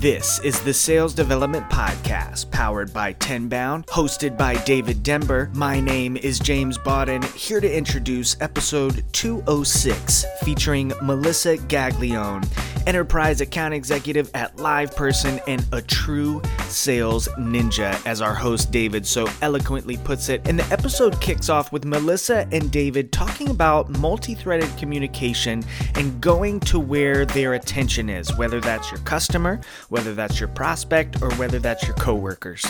[0.00, 5.52] This is the Sales Development Podcast, powered by Tenbound, hosted by David Dember.
[5.56, 12.46] My name is James Bodden, here to introduce episode 206, featuring Melissa Gaglione,
[12.88, 19.28] enterprise account executive at LivePerson and a true sales ninja, as our host David so
[19.42, 20.40] eloquently puts it.
[20.48, 25.62] And the episode kicks off with Melissa and David talking about multi threaded communication
[25.96, 31.20] and going to where their attention is, whether that's your customer, whether that's your prospect
[31.20, 32.62] or whether that's your coworkers.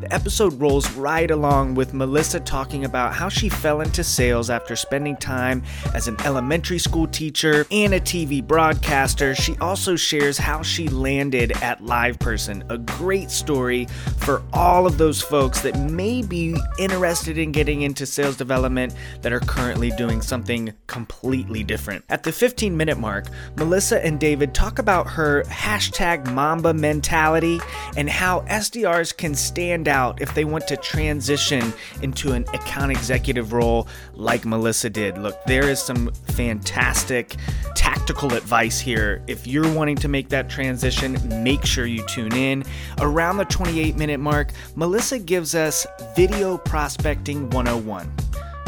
[0.00, 4.76] The episode rolls right along with Melissa talking about how she fell into sales after
[4.76, 9.34] spending time as an elementary school teacher and a TV broadcaster.
[9.34, 13.86] She also shares how she landed at LivePerson, a great story
[14.18, 19.32] for all of those folks that may be interested in getting into sales development that
[19.32, 22.04] are currently doing something completely different.
[22.10, 23.24] At the 15 minute mark,
[23.56, 27.58] Melissa and David talk about her hashtag Mamba mentality
[27.96, 33.54] and how SDRs can stand out if they want to transition into an account executive
[33.54, 35.16] role like Melissa did.
[35.16, 37.36] Look, there is some fantastic
[37.74, 39.22] tactical advice here.
[39.26, 42.64] If you're wanting to make that transition, make sure you tune in.
[42.98, 48.12] Around the 28 minute mark, Melissa gives us Video Prospecting 101.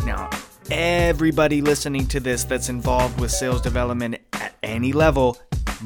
[0.05, 0.31] Now,
[0.71, 5.37] everybody listening to this that's involved with sales development at any level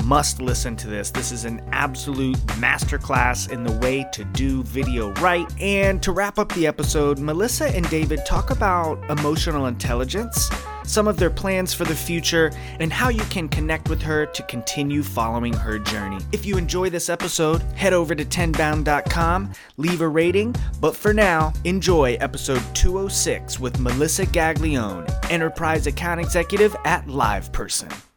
[0.05, 1.11] must listen to this.
[1.11, 5.47] This is an absolute masterclass in the way to do video right.
[5.61, 10.51] And to wrap up the episode, Melissa and David talk about emotional intelligence,
[10.85, 14.43] some of their plans for the future, and how you can connect with her to
[14.45, 16.19] continue following her journey.
[16.33, 21.53] If you enjoy this episode, head over to tenbound.com, leave a rating, but for now,
[21.65, 28.10] enjoy episode 206 with Melissa Gaglione, Enterprise Account Executive at LivePerson.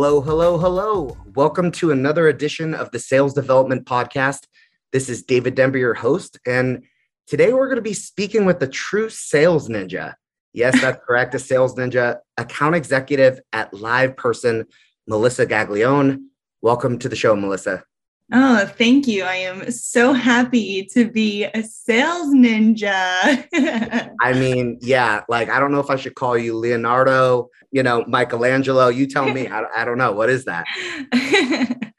[0.00, 1.16] Hello, hello, hello.
[1.34, 4.46] Welcome to another edition of the Sales Development Podcast.
[4.92, 6.38] This is David Dember, your host.
[6.46, 6.84] And
[7.26, 10.14] today we're going to be speaking with the true sales ninja.
[10.52, 11.34] Yes, that's correct.
[11.34, 14.66] A sales ninja, account executive at Live Person,
[15.08, 16.20] Melissa Gaglione.
[16.62, 17.82] Welcome to the show, Melissa.
[18.30, 19.24] Oh, thank you.
[19.24, 23.46] I am so happy to be a sales ninja.
[24.20, 28.04] I mean, yeah, like I don't know if I should call you Leonardo, you know,
[28.06, 28.88] Michelangelo.
[28.88, 29.48] You tell me.
[29.48, 30.12] I, I don't know.
[30.12, 30.66] What is that?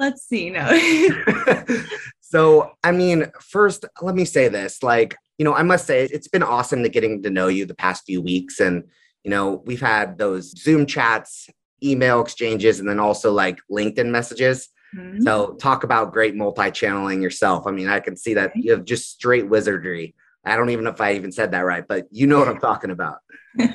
[0.00, 0.50] Let's see.
[0.50, 0.68] No.
[2.20, 4.82] so, I mean, first, let me say this.
[4.82, 7.74] Like, you know, I must say it's been awesome to getting to know you the
[7.74, 8.58] past few weeks.
[8.58, 8.82] And,
[9.22, 11.48] you know, we've had those Zoom chats,
[11.84, 15.22] email exchanges, and then also like LinkedIn messages Mm-hmm.
[15.22, 17.66] So talk about great multi-channeling yourself.
[17.66, 20.14] I mean, I can see that you have just straight wizardry.
[20.44, 22.60] I don't even know if I even said that right, but you know what I'm
[22.60, 23.18] talking about.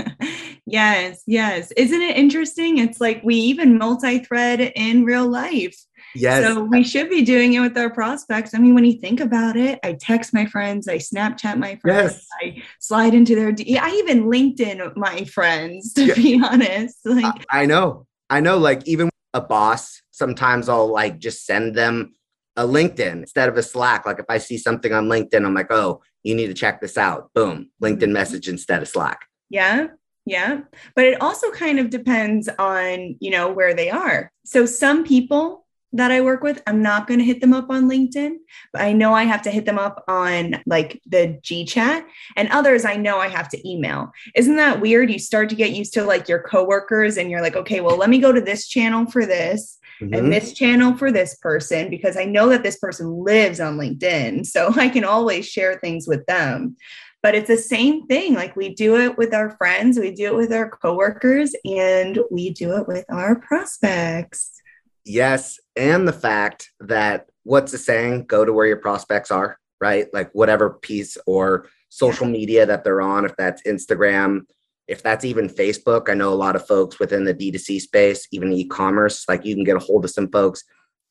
[0.65, 1.71] yes, yes.
[1.77, 2.79] Isn't it interesting?
[2.79, 5.77] It's like we even multi-thread in real life.
[6.15, 6.45] Yes.
[6.45, 8.53] So we should be doing it with our prospects.
[8.53, 12.13] I mean, when you think about it, I text my friends, I Snapchat my friends,
[12.13, 12.27] yes.
[12.41, 16.13] I slide into their, D- I even LinkedIn my friends, to yeah.
[16.13, 16.97] be honest.
[17.05, 22.13] Like I know, I know, like even a boss, sometimes I'll like just send them
[22.55, 24.05] a LinkedIn instead of a Slack.
[24.05, 26.97] Like if I see something on LinkedIn, I'm like, oh, you need to check this
[26.97, 27.33] out.
[27.33, 28.13] Boom, LinkedIn mm-hmm.
[28.13, 29.25] message instead of Slack.
[29.49, 29.87] Yeah.
[30.25, 30.61] Yeah.
[30.95, 34.31] But it also kind of depends on, you know, where they are.
[34.45, 37.89] So some people that I work with, I'm not going to hit them up on
[37.89, 38.35] LinkedIn,
[38.71, 42.49] but I know I have to hit them up on like the G chat and
[42.49, 44.11] others I know I have to email.
[44.35, 45.11] Isn't that weird?
[45.11, 48.09] You start to get used to like your coworkers and you're like, okay, well, let
[48.09, 50.13] me go to this channel for this mm-hmm.
[50.13, 54.45] and this channel for this person because I know that this person lives on LinkedIn.
[54.45, 56.75] So I can always share things with them.
[57.21, 58.33] But it's the same thing.
[58.33, 62.49] Like we do it with our friends, we do it with our coworkers, and we
[62.49, 64.61] do it with our prospects.
[65.05, 65.59] Yes.
[65.75, 68.25] And the fact that what's the saying?
[68.25, 70.07] Go to where your prospects are, right?
[70.13, 74.41] Like whatever piece or social media that they're on, if that's Instagram,
[74.87, 76.09] if that's even Facebook.
[76.09, 79.63] I know a lot of folks within the D2C space, even e-commerce, like you can
[79.63, 80.63] get a hold of some folks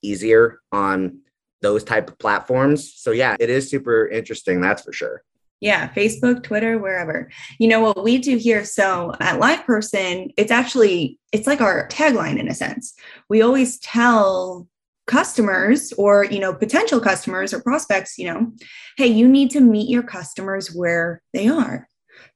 [0.03, 1.21] easier on
[1.63, 2.93] those type of platforms.
[2.95, 5.23] So yeah, it is super interesting, that's for sure.
[5.61, 7.31] Yeah, Facebook, Twitter, wherever.
[7.61, 12.39] You know what we do here so at LivePerson, it's actually it's like our tagline
[12.39, 12.95] in a sense.
[13.29, 14.67] We always tell
[15.07, 18.53] customers or you know potential customers or prospects, you know,
[18.97, 21.87] hey, you need to meet your customers where they are.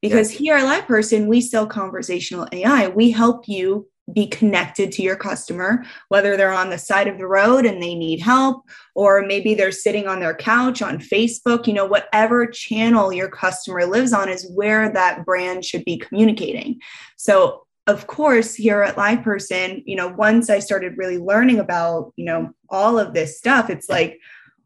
[0.00, 2.88] Because here at Live Person, we sell conversational AI.
[2.88, 7.26] We help you be connected to your customer, whether they're on the side of the
[7.26, 8.64] road and they need help,
[8.94, 13.84] or maybe they're sitting on their couch on Facebook, you know, whatever channel your customer
[13.84, 16.80] lives on is where that brand should be communicating.
[17.16, 22.12] So of course, here at Live Person, you know, once I started really learning about,
[22.16, 24.18] you know, all of this stuff, it's like,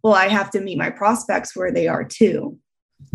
[0.02, 2.58] well, I have to meet my prospects where they are too.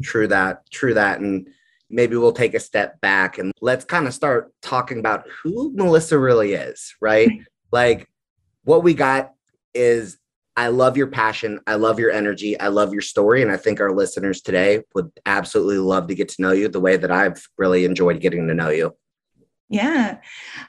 [0.04, 0.70] True that.
[0.70, 1.22] True that.
[1.22, 1.48] And
[1.90, 6.18] maybe we'll take a step back and let's kind of start talking about who Melissa
[6.18, 7.30] really is, right?
[7.72, 8.08] like
[8.64, 9.32] what we got
[9.74, 10.18] is
[10.58, 11.60] I love your passion.
[11.68, 12.58] I love your energy.
[12.60, 13.42] I love your story.
[13.42, 16.80] And I think our listeners today would absolutely love to get to know you the
[16.80, 18.96] way that I've really enjoyed getting to know you.
[19.68, 20.20] Yeah.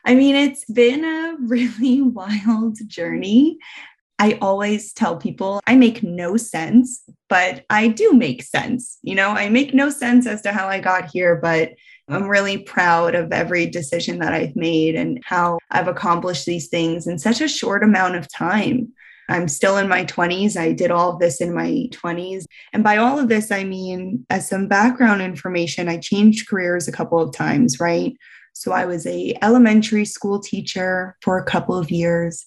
[0.04, 3.58] I mean, it's been a really wild journey.
[4.18, 8.98] I always tell people I make no sense, but I do make sense.
[9.02, 11.72] You know, I make no sense as to how I got here, but
[12.08, 12.28] I'm mm.
[12.28, 17.18] really proud of every decision that I've made and how I've accomplished these things in
[17.18, 18.92] such a short amount of time.
[19.28, 20.56] I'm still in my 20s.
[20.56, 22.44] I did all of this in my 20s.
[22.72, 26.92] And by all of this, I mean, as some background information, I changed careers a
[26.92, 28.16] couple of times, right?
[28.52, 32.46] So I was a elementary school teacher for a couple of years.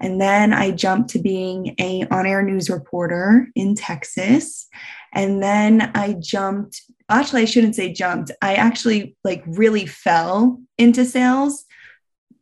[0.00, 4.66] And then I jumped to being a on-air news reporter in Texas.
[5.12, 8.30] And then I jumped, actually I shouldn't say jumped.
[8.40, 11.66] I actually like really fell into sales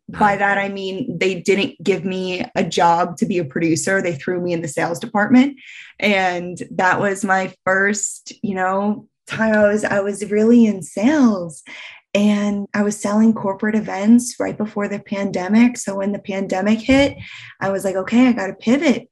[0.08, 4.14] by that i mean they didn't give me a job to be a producer they
[4.14, 5.58] threw me in the sales department
[5.99, 11.62] and that was my first you know time i was i was really in sales
[12.14, 15.76] and i was selling corporate events right before the pandemic.
[15.76, 17.16] So when the pandemic hit
[17.60, 19.08] i was like okay i got to pivot.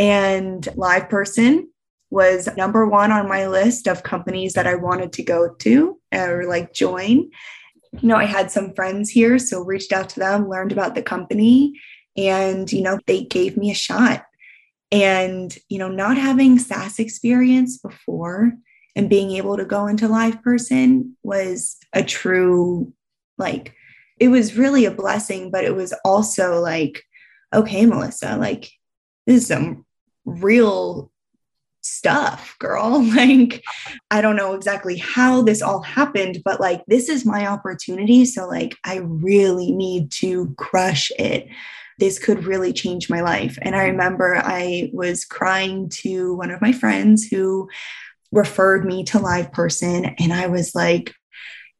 [0.00, 1.68] And live person
[2.10, 6.44] was number one on my list of companies that i wanted to go to or
[6.46, 7.30] like join.
[7.92, 11.02] You know, I had some friends here, so reached out to them, learned about the
[11.02, 11.72] company,
[12.18, 14.24] and, you know, they gave me a shot.
[14.92, 18.52] And, you know, not having SaaS experience before
[18.96, 22.92] and being able to go into live person was a true,
[23.36, 23.74] like,
[24.18, 27.02] it was really a blessing, but it was also like,
[27.54, 28.70] okay, Melissa, like,
[29.26, 29.84] this is some
[30.24, 31.10] real
[31.82, 33.02] stuff, girl.
[33.18, 33.64] Like,
[34.10, 38.24] I don't know exactly how this all happened, but like, this is my opportunity.
[38.24, 41.48] So, like, I really need to crush it.
[41.98, 43.58] This could really change my life.
[43.62, 47.68] And I remember I was crying to one of my friends who
[48.30, 50.04] referred me to Live Person.
[50.18, 51.12] And I was like,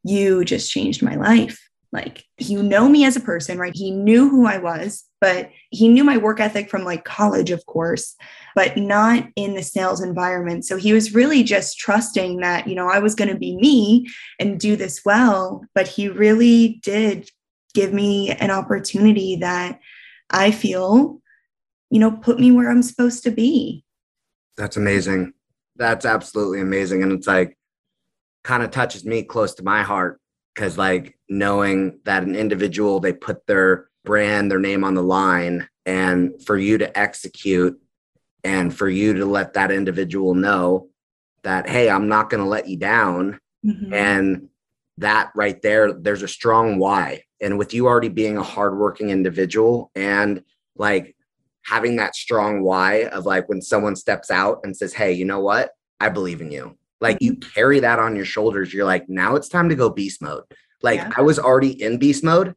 [0.04, 1.58] You just changed my life.
[1.90, 3.72] Like, you know me as a person, right?
[3.74, 7.64] He knew who I was, but he knew my work ethic from like college, of
[7.64, 8.14] course,
[8.54, 10.66] but not in the sales environment.
[10.66, 14.06] So he was really just trusting that, you know, I was going to be me
[14.38, 15.64] and do this well.
[15.74, 17.30] But he really did
[17.72, 19.80] give me an opportunity that
[20.30, 21.20] I feel,
[21.90, 23.84] you know, put me where I'm supposed to be.
[24.58, 25.32] That's amazing.
[25.76, 27.02] That's absolutely amazing.
[27.02, 27.57] And it's like,
[28.44, 30.20] kind of touches me close to my heart
[30.54, 35.68] because like knowing that an individual they put their brand their name on the line
[35.86, 37.78] and for you to execute
[38.44, 40.88] and for you to let that individual know
[41.42, 43.92] that hey i'm not going to let you down mm-hmm.
[43.92, 44.48] and
[44.98, 47.22] that right there there's a strong why.
[47.40, 50.42] And with you already being a hardworking individual and
[50.76, 51.16] like
[51.64, 55.40] having that strong why of like when someone steps out and says hey you know
[55.40, 55.70] what?
[56.00, 58.72] I believe in you like you carry that on your shoulders.
[58.72, 60.44] You're like, now it's time to go beast mode.
[60.82, 61.12] Like yeah.
[61.16, 62.54] I was already in beast mode,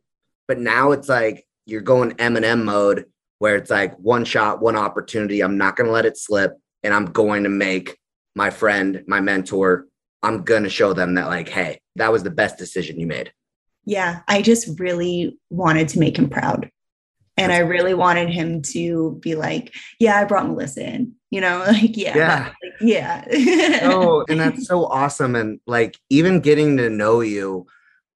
[0.48, 3.06] but now it's like you're going Eminem mode
[3.40, 5.42] where it's like one shot, one opportunity.
[5.42, 6.54] I'm not going to let it slip.
[6.84, 7.98] And I'm going to make
[8.36, 9.88] my friend, my mentor,
[10.24, 13.32] I'm going to show them that, like, hey, that was the best decision you made.
[13.86, 14.22] Yeah.
[14.28, 16.70] I just really wanted to make him proud.
[17.38, 21.60] And I really wanted him to be like, yeah, I brought Melissa in, you know,
[21.68, 22.46] like, yeah, yeah.
[22.64, 23.80] Like, yeah.
[23.84, 25.36] oh, and that's so awesome.
[25.36, 27.66] And like, even getting to know you,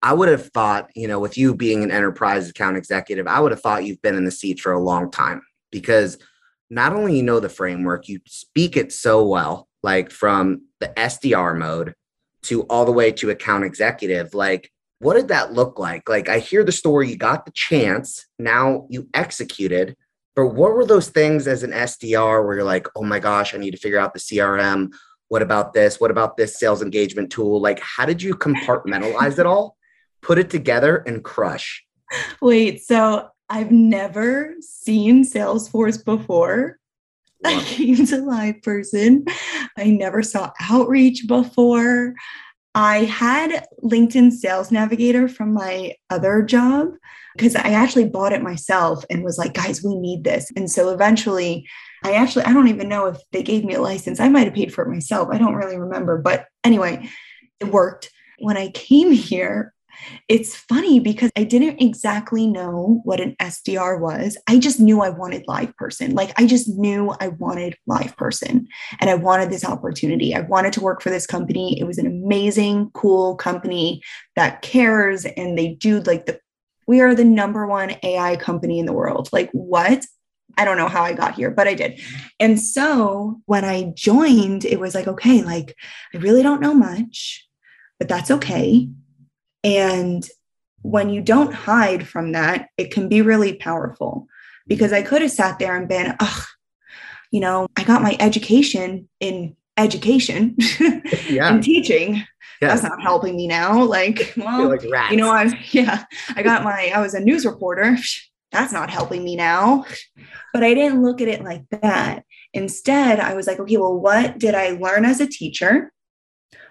[0.02, 3.52] I would have thought, you know, with you being an enterprise account executive, I would
[3.52, 5.42] have thought you've been in the seat for a long time
[5.72, 6.18] because
[6.70, 11.58] not only you know the framework, you speak it so well, like from the SDR
[11.58, 11.96] mode
[12.44, 14.34] to all the way to account executive.
[14.34, 16.08] Like, what did that look like?
[16.10, 19.96] Like, I hear the story, you got the chance, now you executed.
[20.36, 23.58] But what were those things as an SDR where you're like, oh my gosh, I
[23.58, 24.94] need to figure out the CRM?
[25.28, 26.00] What about this?
[26.00, 27.62] What about this sales engagement tool?
[27.62, 29.78] Like, how did you compartmentalize it all,
[30.22, 31.84] put it together, and crush?
[32.42, 36.80] Wait, so I've never seen Salesforce before.
[37.46, 39.26] I came to live person.
[39.78, 42.16] I never saw outreach before.
[42.76, 46.90] I had LinkedIn Sales Navigator from my other job
[47.38, 50.52] because I actually bought it myself and was like, guys, we need this.
[50.58, 51.68] And so eventually,
[52.04, 54.20] I actually, I don't even know if they gave me a license.
[54.20, 55.30] I might have paid for it myself.
[55.32, 56.18] I don't really remember.
[56.18, 57.10] But anyway,
[57.62, 58.12] it worked.
[58.40, 59.74] When I came here,
[60.28, 64.38] it's funny because I didn't exactly know what an SDR was.
[64.48, 66.16] I just knew I wanted live person.
[66.16, 68.68] Like I just knew I wanted live person
[69.00, 70.34] and I wanted this opportunity.
[70.34, 71.80] I wanted to work for this company.
[71.80, 74.02] It was an amazing, cool company
[74.36, 76.40] that cares and they do like the
[76.88, 79.30] we are the number one AI company in the world.
[79.32, 80.06] Like what?
[80.58, 82.00] I don't know how I got here, but I did.
[82.40, 85.76] And so when I joined, it was like, okay, like
[86.14, 87.46] I really don't know much,
[88.00, 88.88] but that's okay
[89.66, 90.26] and
[90.84, 94.28] when you don't hide from that, it can be really powerful
[94.68, 96.46] because I could have sat there and been, oh,
[97.32, 100.56] you know, I got my education in education
[101.28, 101.50] yeah.
[101.50, 102.24] and teaching.
[102.62, 103.84] That's not helping me now.
[103.84, 106.06] Like, well, like you know, I'm, yeah,
[106.36, 107.98] I got my I was a news reporter.
[108.52, 109.86] That's not helping me now.
[110.54, 112.24] But I didn't look at it like that.
[112.54, 115.92] Instead, I was like, okay, well, what did I learn as a teacher?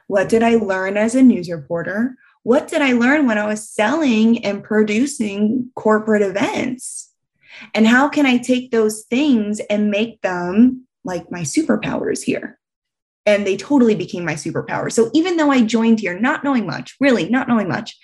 [0.06, 2.16] What did I learn as a news reporter?
[2.44, 7.10] What did I learn when I was selling and producing corporate events?
[7.74, 12.58] And how can I take those things and make them like my superpowers here?
[13.26, 14.92] And they totally became my superpower.
[14.92, 17.96] So even though I joined here not knowing much, really not knowing much,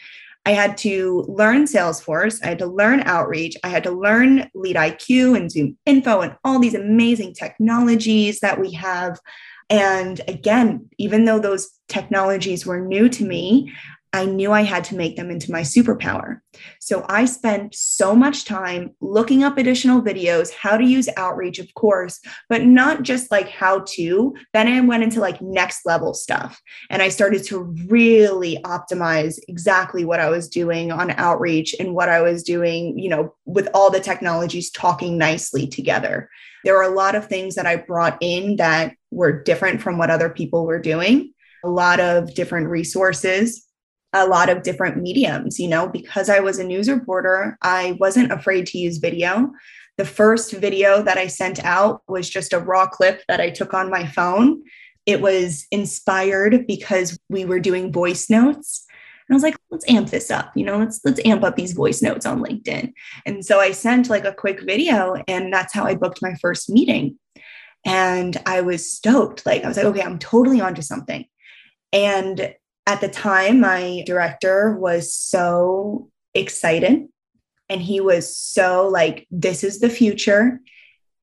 [0.47, 2.43] I had to learn Salesforce.
[2.43, 3.57] I had to learn outreach.
[3.63, 8.59] I had to learn Lead IQ and Zoom Info and all these amazing technologies that
[8.59, 9.21] we have.
[9.69, 13.71] And again, even though those technologies were new to me,
[14.13, 16.41] I knew I had to make them into my superpower.
[16.81, 21.73] So I spent so much time looking up additional videos, how to use outreach, of
[21.75, 24.35] course, but not just like how to.
[24.53, 30.05] Then I went into like next level stuff and I started to really optimize exactly
[30.05, 33.91] what I was doing on outreach and what I was doing, you know, with all
[33.91, 36.29] the technologies talking nicely together.
[36.65, 40.11] There were a lot of things that I brought in that were different from what
[40.11, 41.33] other people were doing,
[41.65, 43.69] a lot of different resources
[44.13, 45.59] a lot of different mediums.
[45.59, 49.51] You know, because I was a news reporter, I wasn't afraid to use video.
[49.99, 53.75] The first video that I sent out was just a raw clip that I took
[53.75, 54.63] on my phone.
[55.07, 58.87] It was inspired because we were doing voice notes.
[59.29, 61.73] And I was like, let's amp this up, you know, let's let's amp up these
[61.73, 62.93] voice notes on LinkedIn.
[63.27, 66.69] And so I sent like a quick video and that's how I booked my first
[66.69, 67.17] meeting.
[67.85, 69.47] And I was stoked.
[69.47, 71.27] Like I was like, okay, I'm totally onto something.
[71.93, 72.55] And
[72.87, 77.09] at the time, my director was so excited
[77.69, 80.61] and he was so like, this is the future.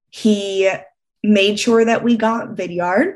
[0.09, 0.71] He
[1.23, 3.15] made sure that we got Vidyard.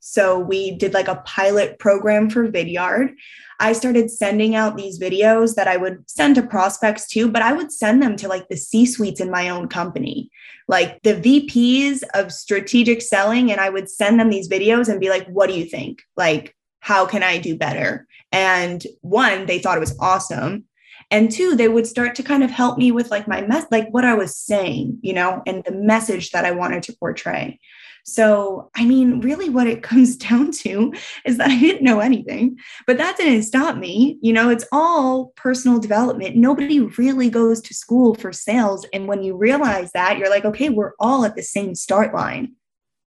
[0.00, 3.14] So we did like a pilot program for Vidyard.
[3.60, 7.52] I started sending out these videos that I would send to prospects too, but I
[7.52, 10.30] would send them to like the C suites in my own company,
[10.68, 13.52] like the VPs of strategic selling.
[13.52, 16.02] And I would send them these videos and be like, what do you think?
[16.16, 18.06] Like, how can I do better?
[18.32, 20.64] And one, they thought it was awesome.
[21.10, 23.88] And two, they would start to kind of help me with like my mess, like
[23.90, 27.58] what I was saying, you know, and the message that I wanted to portray.
[28.04, 30.92] So, I mean, really what it comes down to
[31.24, 34.18] is that I didn't know anything, but that didn't stop me.
[34.22, 36.36] You know, it's all personal development.
[36.36, 38.86] Nobody really goes to school for sales.
[38.92, 42.54] And when you realize that, you're like, okay, we're all at the same start line.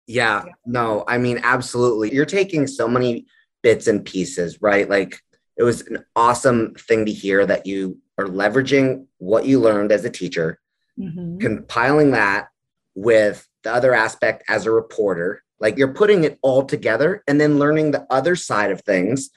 [0.07, 2.13] Yeah, no, I mean, absolutely.
[2.13, 3.25] You're taking so many
[3.65, 4.87] bits and pieces, right?
[4.87, 5.19] Like
[5.57, 10.05] it was an awesome thing to hear that you are leveraging what you learned as
[10.05, 10.59] a teacher,
[10.99, 11.39] mm-hmm.
[11.39, 12.49] compiling that
[12.93, 15.43] with the other aspect as a reporter.
[15.59, 19.31] Like you're putting it all together and then learning the other side of things,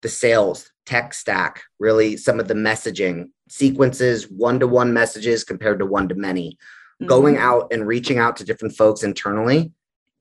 [0.00, 5.78] the sales, tech stack, really some of the messaging sequences, one to one messages compared
[5.80, 7.06] to one to many, mm-hmm.
[7.06, 9.72] going out and reaching out to different folks internally.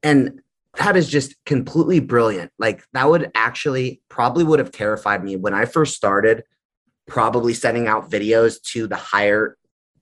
[0.04, 0.42] And
[0.78, 2.52] that is just completely brilliant.
[2.60, 6.44] Like that would actually probably would have terrified me when I first started,
[7.08, 9.58] probably sending out videos to the higher,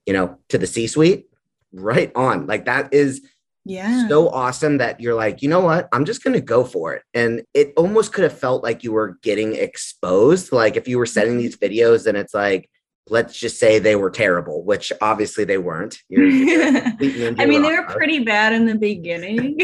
[0.05, 1.27] you know, to the C suite.
[1.73, 2.47] Right on.
[2.47, 3.21] Like that is
[3.67, 5.89] yeah so awesome that you're like, you know what?
[5.91, 7.03] I'm just gonna go for it.
[7.13, 10.51] And it almost could have felt like you were getting exposed.
[10.51, 11.41] Like if you were sending mm-hmm.
[11.41, 12.69] these videos and it's like,
[13.09, 16.01] let's just say they were terrible, which obviously they weren't.
[16.09, 19.59] You're, you're I mean, they were pretty bad in the beginning.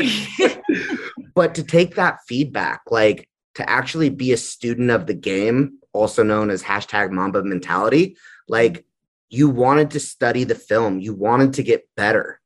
[1.35, 6.23] but to take that feedback, like to actually be a student of the game, also
[6.23, 8.15] known as hashtag Mamba mentality,
[8.47, 8.85] like
[9.29, 12.39] you wanted to study the film, you wanted to get better.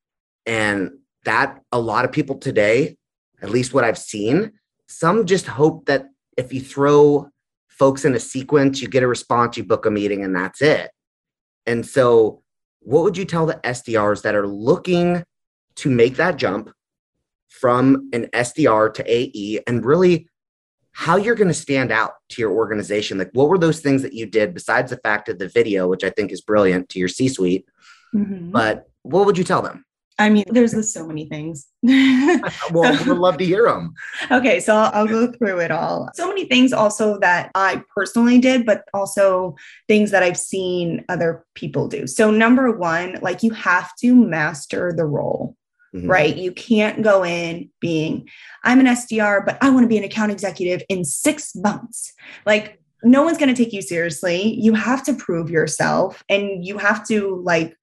[0.46, 2.98] And that a lot of people today,
[3.42, 4.54] at least what I've seen,
[4.88, 6.06] some just hope that
[6.38, 7.30] if you throw
[7.77, 10.91] folks in a sequence, you get a response, you book a meeting, and that's it.
[11.65, 12.41] And so,
[12.79, 15.24] what would you tell the SDRs that are looking
[15.75, 16.72] to make that jump
[17.50, 20.27] from an SDR to AE and really
[20.91, 23.17] how you're going to stand out to your organization.
[23.17, 26.03] Like, what were those things that you did besides the fact of the video, which
[26.03, 27.65] I think is brilliant to your C suite?
[28.13, 28.51] Mm-hmm.
[28.51, 29.85] But what would you tell them?
[30.17, 31.67] I mean, there's so many things.
[31.84, 33.93] well, we'd love to hear them.
[34.31, 36.10] Okay, so I'll, I'll, go through it all.
[36.15, 39.55] So many things also that I personally did, but also
[39.88, 42.07] things that I've seen other people do.
[42.07, 45.55] So, number one, like you have to master the role.
[45.93, 46.12] Mm-hmm.
[46.12, 46.36] Right.
[46.36, 48.27] You can't go in being,
[48.63, 52.12] I'm an SDR, but I want to be an account executive in six months.
[52.45, 54.55] Like, no one's going to take you seriously.
[54.60, 57.77] You have to prove yourself and you have to like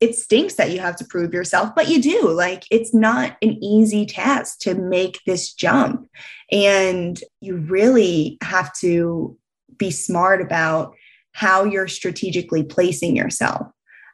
[0.00, 2.28] it stinks that you have to prove yourself, but you do.
[2.30, 6.06] Like it's not an easy task to make this jump.
[6.52, 9.36] And you really have to
[9.78, 10.94] be smart about
[11.32, 13.66] how you're strategically placing yourself.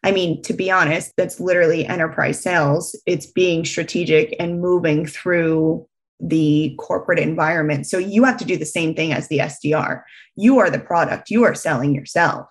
[0.04, 2.98] I mean, to be honest, that's literally enterprise sales.
[3.06, 5.86] It's being strategic and moving through
[6.18, 7.86] the corporate environment.
[7.86, 10.02] So you have to do the same thing as the SDR.
[10.36, 12.46] You are the product, you are selling yourself.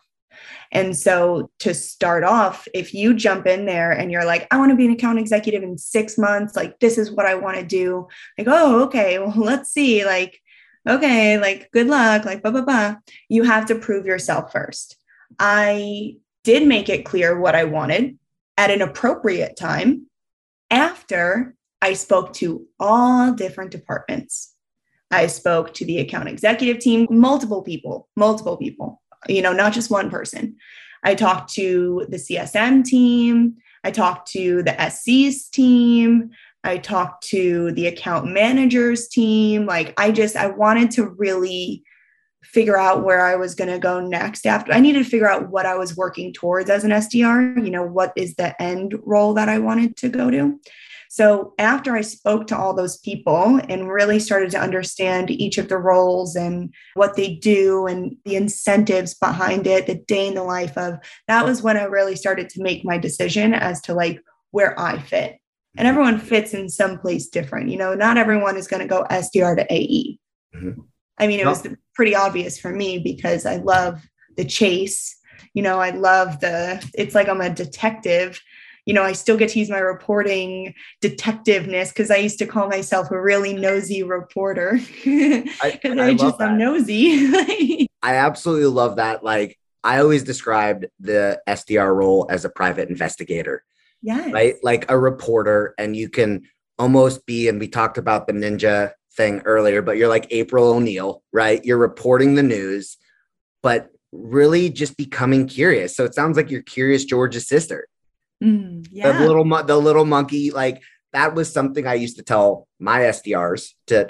[0.71, 4.71] And so to start off, if you jump in there and you're like, I want
[4.71, 7.65] to be an account executive in six months, like this is what I want to
[7.65, 8.07] do,
[8.37, 10.05] like, oh, okay, well, let's see.
[10.05, 10.41] Like,
[10.87, 12.95] okay, like good luck, like blah, blah, blah.
[13.29, 14.97] You have to prove yourself first.
[15.39, 18.17] I did make it clear what I wanted
[18.57, 20.07] at an appropriate time
[20.69, 24.55] after I spoke to all different departments.
[25.09, 29.91] I spoke to the account executive team, multiple people, multiple people you know, not just
[29.91, 30.55] one person.
[31.03, 36.31] I talked to the CSM team, I talked to the SC's team,
[36.63, 39.65] I talked to the account managers team.
[39.65, 41.83] Like I just I wanted to really
[42.43, 45.49] figure out where I was going to go next after I needed to figure out
[45.49, 49.33] what I was working towards as an SDR, you know, what is the end role
[49.35, 50.59] that I wanted to go to.
[51.13, 55.67] So after I spoke to all those people and really started to understand each of
[55.67, 60.43] the roles and what they do and the incentives behind it, the day in the
[60.43, 64.21] life of, that was when I really started to make my decision as to like
[64.51, 65.35] where I fit.
[65.75, 67.67] And everyone fits in some place different.
[67.67, 70.17] You know, not everyone is going to go SDR to AE.
[70.55, 70.79] Mm-hmm.
[71.17, 74.01] I mean, it was pretty obvious for me because I love
[74.37, 75.13] the chase.
[75.53, 78.39] You know, I love the, it's like I'm a detective
[78.85, 82.67] you know, I still get to use my reporting detectiveness because I used to call
[82.67, 87.87] myself a really nosy reporter because I, I, I just am nosy.
[88.01, 89.23] I absolutely love that.
[89.23, 93.63] Like I always described the SDR role as a private investigator.
[94.01, 94.31] Yeah.
[94.31, 94.55] Right.
[94.63, 96.47] Like a reporter, and you can
[96.79, 101.21] almost be, and we talked about the ninja thing earlier, but you're like April O'Neil,
[101.31, 101.63] right?
[101.63, 102.97] You're reporting the news,
[103.61, 105.95] but really just becoming curious.
[105.95, 107.87] So it sounds like you're curious George's sister.
[108.41, 109.11] Mm, yeah.
[109.11, 110.81] The little the little monkey, like
[111.13, 114.09] that was something I used to tell my SDRs to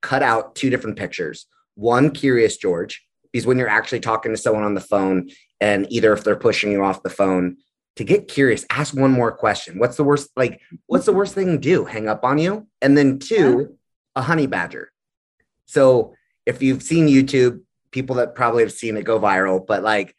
[0.00, 1.46] cut out two different pictures.
[1.74, 6.12] One, curious George, because when you're actually talking to someone on the phone, and either
[6.12, 7.58] if they're pushing you off the phone,
[7.96, 9.78] to get curious, ask one more question.
[9.78, 10.30] What's the worst?
[10.36, 11.84] Like, what's the worst thing to do?
[11.84, 12.66] Hang up on you?
[12.80, 13.76] And then two,
[14.14, 14.90] a honey badger.
[15.66, 16.14] So
[16.46, 20.14] if you've seen YouTube, people that probably have seen it go viral, but like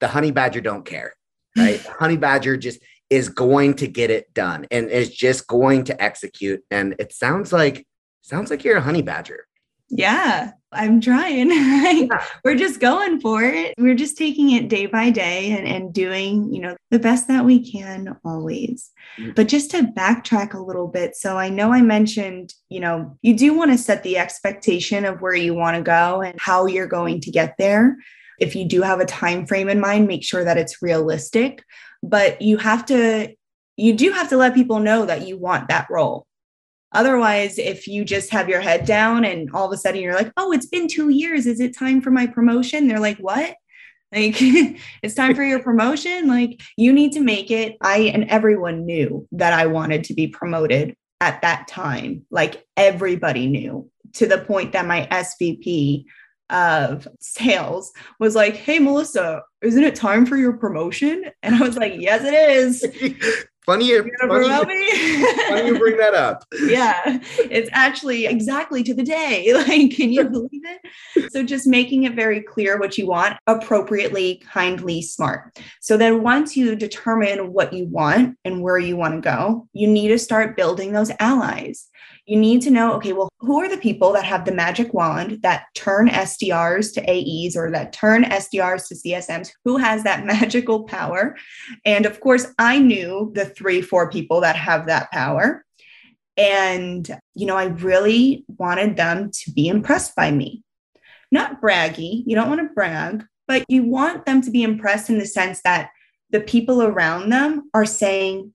[0.00, 1.14] the honey badger don't care,
[1.56, 1.80] right?
[1.98, 2.80] honey badger just
[3.12, 6.64] is going to get it done and is just going to execute.
[6.70, 7.86] And it sounds like
[8.22, 9.46] sounds like you're a honey badger.
[9.90, 11.50] Yeah, I'm trying.
[11.50, 12.24] yeah.
[12.42, 13.74] We're just going for it.
[13.76, 17.44] We're just taking it day by day and, and doing, you know, the best that
[17.44, 18.90] we can always.
[19.18, 19.32] Mm-hmm.
[19.36, 21.14] But just to backtrack a little bit.
[21.14, 25.20] So I know I mentioned, you know, you do want to set the expectation of
[25.20, 27.98] where you want to go and how you're going to get there.
[28.38, 31.64] If you do have a time frame in mind, make sure that it's realistic.
[32.02, 33.34] But you have to
[33.76, 36.26] you do have to let people know that you want that role.
[36.92, 40.32] Otherwise if you just have your head down and all of a sudden you're like
[40.36, 41.46] oh it's been two years.
[41.46, 42.88] Is it time for my promotion?
[42.88, 43.56] They're like what?
[44.12, 44.36] Like
[45.02, 46.28] it's time for your promotion?
[46.28, 47.76] Like you need to make it.
[47.80, 52.26] I and everyone knew that i wanted to be promoted at that time.
[52.30, 56.04] Like everybody knew to the point that my svp
[56.52, 61.24] of sales was like, Hey, Melissa, isn't it time for your promotion?
[61.42, 62.84] And I was like, Yes, it is.
[63.66, 66.44] funny, you, funny, funny you bring that up.
[66.66, 69.52] yeah, it's actually exactly to the day.
[69.62, 71.30] Like, can you believe it?
[71.30, 75.56] So, just making it very clear what you want, appropriately, kindly, smart.
[75.80, 79.86] So, then once you determine what you want and where you want to go, you
[79.86, 81.88] need to start building those allies
[82.26, 85.40] you need to know okay, well, who are the people that have the magic wand
[85.42, 89.50] that turn SDRs to AEs or that turn SDRs to CSMs?
[89.64, 91.36] Who has that magical power?
[91.84, 95.64] And of course, I knew the three, four people that have that power.
[96.36, 100.62] And, you know, I really wanted them to be impressed by me.
[101.30, 105.18] Not braggy, you don't want to brag, but you want them to be impressed in
[105.18, 105.90] the sense that
[106.30, 108.54] the people around them are saying,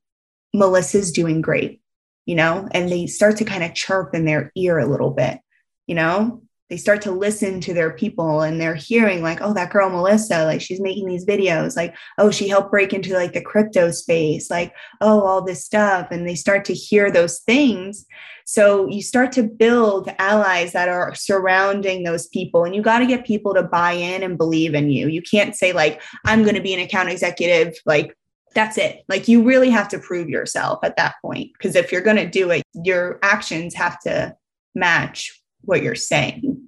[0.53, 1.81] Melissa's doing great,
[2.27, 5.39] you know, and they start to kind of chirp in their ear a little bit,
[5.87, 9.69] you know, they start to listen to their people and they're hearing like oh that
[9.69, 13.41] girl melissa like she's making these videos like oh she helped break into like the
[13.41, 18.05] crypto space like oh all this stuff and they start to hear those things.
[18.45, 23.05] So you start to build allies that are surrounding those people and you got to
[23.05, 25.07] get people to buy in and believe in you.
[25.07, 28.13] You can't say like i'm going to be an account executive like
[28.53, 29.03] that's it.
[29.07, 31.51] Like you really have to prove yourself at that point.
[31.53, 34.35] Because if you're going to do it, your actions have to
[34.73, 36.67] match what you're saying.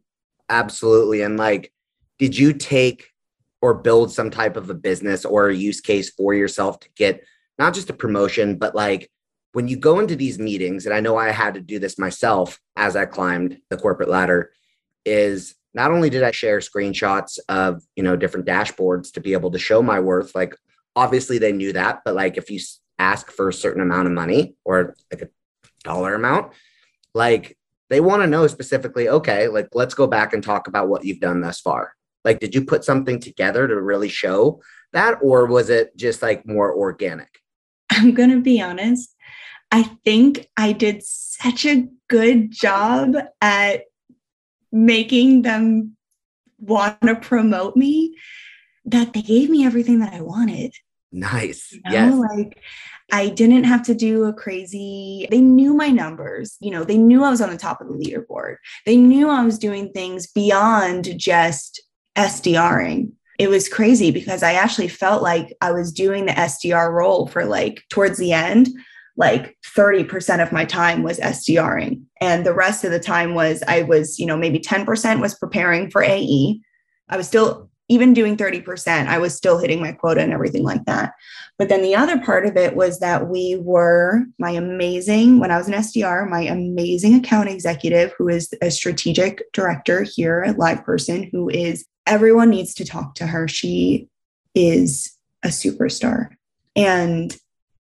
[0.50, 1.22] Absolutely.
[1.22, 1.72] And like,
[2.18, 3.08] did you take
[3.62, 7.24] or build some type of a business or a use case for yourself to get
[7.58, 9.10] not just a promotion, but like
[9.54, 12.60] when you go into these meetings, and I know I had to do this myself
[12.76, 14.52] as I climbed the corporate ladder,
[15.06, 19.52] is not only did I share screenshots of, you know, different dashboards to be able
[19.52, 20.56] to show my worth, like
[21.00, 22.60] obviously they knew that, but like if you
[22.98, 25.30] ask for a certain amount of money or like a
[25.84, 26.52] dollar amount,
[27.14, 27.58] like
[27.90, 31.22] they want to know specifically, okay, like let's go back and talk about what you've
[31.22, 31.94] done thus far.
[32.26, 36.46] Like, did you put something together to really show that, or was it just like
[36.46, 37.30] more organic?
[37.90, 39.16] I'm going to be honest.
[39.72, 43.84] I think I did such a good job at
[44.72, 45.96] making them
[46.60, 48.18] want to promote me
[48.86, 50.74] that they gave me everything that I wanted.
[51.12, 51.72] Nice.
[51.72, 51.91] You know?
[51.91, 52.15] Yes.
[52.15, 52.62] Like
[53.12, 56.58] I didn't have to do a crazy, they knew my numbers.
[56.60, 58.58] You know, they knew I was on the top of the leaderboard.
[58.86, 61.82] They knew I was doing things beyond just
[62.15, 63.12] SDRing.
[63.39, 67.45] It was crazy because I actually felt like I was doing the SDR role for
[67.45, 68.67] like towards the end,
[69.15, 72.02] like 30% of my time was SDRing.
[72.22, 75.89] And the rest of the time was I was, you know, maybe 10% was preparing
[75.89, 76.62] for AE.
[77.08, 80.86] I was still even doing 30%, I was still hitting my quota and everything like
[80.86, 81.13] that.
[81.58, 85.58] But then the other part of it was that we were my amazing, when I
[85.58, 91.30] was an SDR, my amazing account executive, who is a strategic director here at LivePerson,
[91.32, 93.47] who is everyone needs to talk to her.
[93.47, 94.08] She
[94.56, 96.30] is a superstar.
[96.75, 97.36] And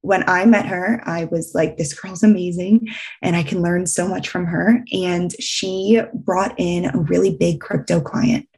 [0.03, 2.89] when I met her, I was like, this girl's amazing
[3.23, 4.85] and I can learn so much from her.
[4.93, 8.49] And she brought in a really big crypto client.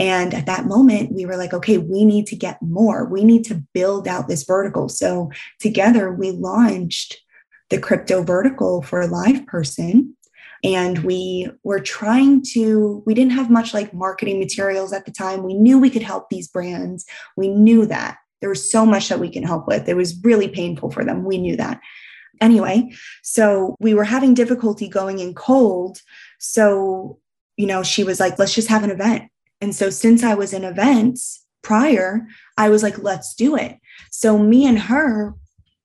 [0.00, 3.04] And at that moment, we were like, okay, we need to get more.
[3.04, 4.88] We need to build out this vertical.
[4.88, 7.20] So together, we launched
[7.68, 10.16] the crypto vertical for a live person.
[10.64, 15.42] And we were trying to, we didn't have much like marketing materials at the time.
[15.42, 17.04] We knew we could help these brands.
[17.36, 19.86] We knew that there was so much that we can help with.
[19.86, 21.24] It was really painful for them.
[21.24, 21.78] We knew that.
[22.40, 22.90] Anyway,
[23.22, 25.98] so we were having difficulty going in cold.
[26.38, 27.18] So,
[27.58, 29.29] you know, she was like, let's just have an event
[29.60, 33.76] and so since I was in events prior, I was like, let's do it.
[34.10, 35.34] So me and her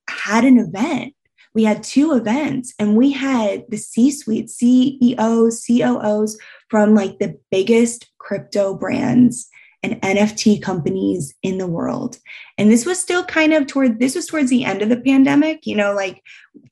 [0.08, 1.14] had an event.
[1.54, 7.38] We had two events and we had the C suite, CEOs, COOs from like the
[7.50, 9.48] biggest crypto brands
[9.82, 12.18] and NFT companies in the world.
[12.58, 15.66] And this was still kind of toward this was towards the end of the pandemic,
[15.66, 16.22] you know, like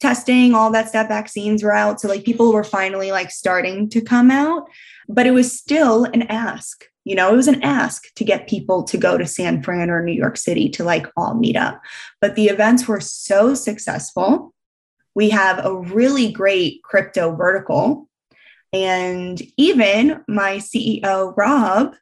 [0.00, 2.00] testing, all that stuff, vaccines were out.
[2.00, 4.68] So like people were finally like starting to come out,
[5.08, 6.84] but it was still an ask.
[7.04, 10.02] You know, it was an ask to get people to go to San Fran or
[10.02, 11.80] New York City to like all meet up.
[12.20, 14.54] But the events were so successful.
[15.14, 18.08] We have a really great crypto vertical.
[18.72, 21.94] And even my CEO, Rob,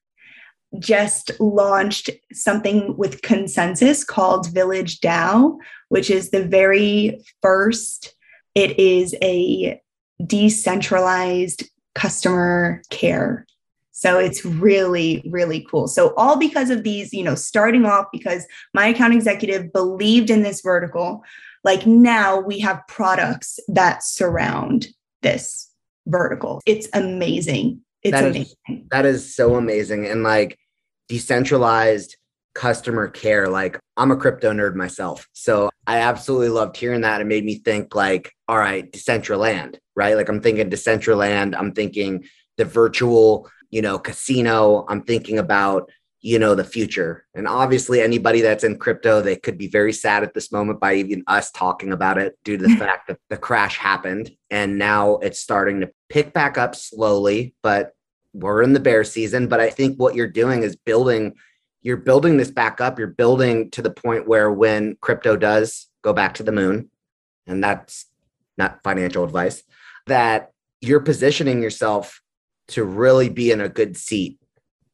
[0.79, 8.15] just launched something with consensus called Village DAO, which is the very first,
[8.55, 9.81] it is a
[10.25, 13.47] decentralized customer care
[13.93, 15.87] so it's really, really cool.
[15.87, 20.43] So all because of these, you know, starting off because my account executive believed in
[20.43, 21.23] this vertical,
[21.63, 24.89] like now we have products that surround
[25.21, 25.71] this
[26.07, 26.61] vertical.
[26.67, 27.83] It's amazing.
[28.03, 28.57] It's that amazing.
[28.69, 30.07] Is, that is so amazing.
[30.07, 30.59] And like
[31.09, 32.17] decentralized
[32.55, 33.49] customer care.
[33.49, 35.29] Like I'm a crypto nerd myself.
[35.33, 37.21] So I absolutely loved hearing that.
[37.21, 40.17] It made me think like, all right, Decentraland, right?
[40.17, 41.55] Like I'm thinking Decentraland.
[41.57, 42.25] I'm thinking
[42.57, 44.85] the virtual you know, casino.
[44.89, 47.25] I'm thinking about, you know, the future.
[47.35, 50.95] And obviously, anybody that's in crypto, they could be very sad at this moment by
[50.95, 54.31] even us talking about it due to the fact that the crash happened.
[54.51, 57.97] And now it's starting to pick back up slowly, but
[58.35, 59.49] we're in the bear season.
[59.49, 61.35] But I think what you're doing is building,
[61.81, 62.99] you're building this back up.
[62.99, 66.91] You're building to the point where when crypto does go back to the moon,
[67.47, 68.07] and that's
[68.59, 69.63] not financial advice,
[70.07, 72.23] that you're positioning yourself
[72.69, 74.39] to really be in a good seat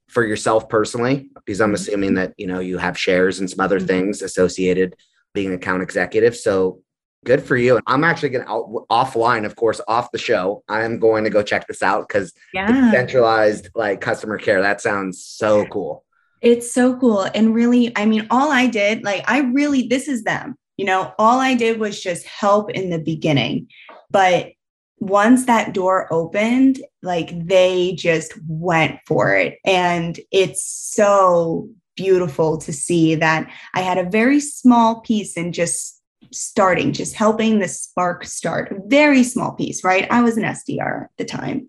[0.09, 1.75] for yourself personally, because I'm mm-hmm.
[1.75, 3.87] assuming that, you know, you have shares and some other mm-hmm.
[3.87, 4.97] things associated
[5.35, 6.35] being an account executive.
[6.35, 6.81] So
[7.25, 7.77] good for you.
[7.77, 10.63] And I'm actually going to offline, of course, off the show.
[10.69, 12.91] I'm going to go check this out because Yeah.
[12.91, 14.63] centralized like customer care.
[14.63, 16.05] That sounds so cool.
[16.41, 17.27] It's so cool.
[17.35, 20.57] And really, I mean, all I did, like, I really, this is them.
[20.77, 23.67] You know, all I did was just help in the beginning.
[24.11, 24.53] But
[25.01, 29.59] once that door opened, like, they just went for it.
[29.65, 36.01] And it's so beautiful to see that I had a very small piece in just
[36.33, 40.07] starting, just helping the spark start, a very small piece, right?
[40.11, 41.69] I was an SDR at the time,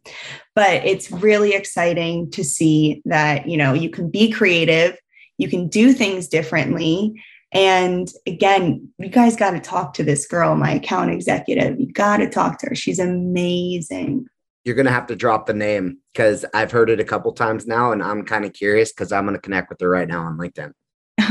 [0.54, 4.98] but it's really exciting to see that, you know, you can be creative,
[5.38, 7.14] you can do things differently.
[7.52, 11.80] And again, you guys got to talk to this girl, my account executive.
[11.80, 12.76] You got to talk to her.
[12.76, 14.28] She's amazing.
[14.66, 17.66] You're going to have to drop the name because I've heard it a couple times
[17.66, 20.24] now and I'm kind of curious because I'm going to connect with her right now
[20.24, 20.72] on LinkedIn.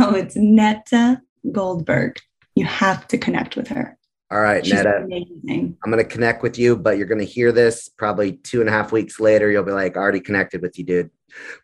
[0.00, 2.18] Oh, it's Netta Goldberg.
[2.54, 3.96] You have to connect with her.
[4.31, 5.02] All right, She's Netta.
[5.04, 5.76] amazing.
[5.83, 8.68] I'm going to connect with you, but you're going to hear this probably two and
[8.68, 9.50] a half weeks later.
[9.50, 11.11] You'll be like, already connected with you, dude.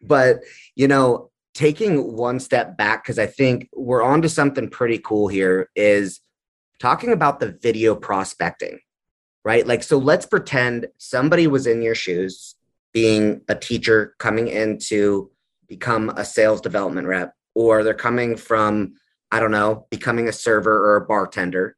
[0.00, 0.38] But,
[0.74, 5.28] you know, taking one step back, because I think we're on to something pretty cool
[5.28, 6.20] here, is
[6.80, 8.80] talking about the video prospecting,
[9.44, 9.66] right?
[9.66, 12.56] Like, so let's pretend somebody was in your shoes,
[12.92, 15.30] being a teacher coming in to
[15.68, 18.94] become a sales development rep, or they're coming from,
[19.30, 21.76] I don't know, becoming a server or a bartender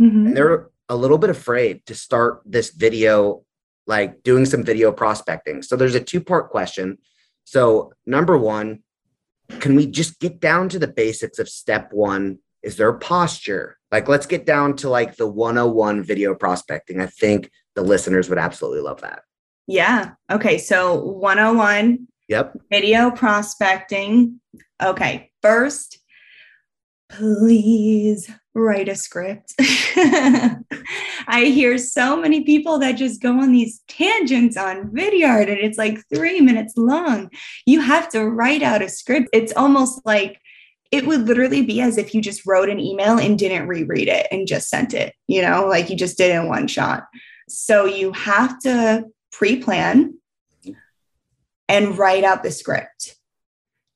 [0.00, 0.26] Mhm.
[0.26, 3.44] and they're a little bit afraid to start this video
[3.86, 6.98] like doing some video prospecting so there's a two part question
[7.44, 8.82] so number one
[9.60, 14.08] can we just get down to the basics of step one is there posture like
[14.08, 18.80] let's get down to like the 101 video prospecting i think the listeners would absolutely
[18.80, 19.22] love that
[19.68, 20.12] Yeah.
[20.30, 20.58] Okay.
[20.58, 24.40] So 101 yep video prospecting.
[24.82, 25.30] Okay.
[25.42, 25.98] First,
[27.08, 29.54] please write a script.
[29.58, 35.78] I hear so many people that just go on these tangents on Vidyard and it's
[35.78, 37.30] like three minutes long.
[37.66, 39.28] You have to write out a script.
[39.32, 40.40] It's almost like
[40.90, 44.26] it would literally be as if you just wrote an email and didn't reread it
[44.30, 47.04] and just sent it, you know, like you just did in one shot.
[47.48, 50.18] So you have to pre plan
[51.68, 53.16] and write out the script.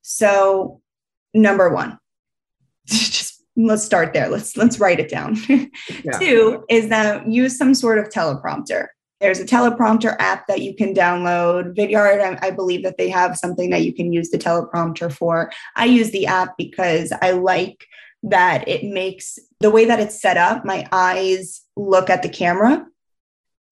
[0.02, 0.80] So,
[1.32, 1.98] number one,
[2.86, 3.29] just
[3.66, 4.28] let's start there.
[4.28, 5.36] Let's let's write it down.
[6.04, 6.18] Yeah.
[6.18, 8.86] Two is that use some sort of teleprompter.
[9.20, 11.76] There's a teleprompter app that you can download.
[11.76, 15.52] Vidyard, I, I believe that they have something that you can use the teleprompter for.
[15.76, 17.86] I use the app because I like
[18.22, 22.86] that it makes the way that it's set up, my eyes look at the camera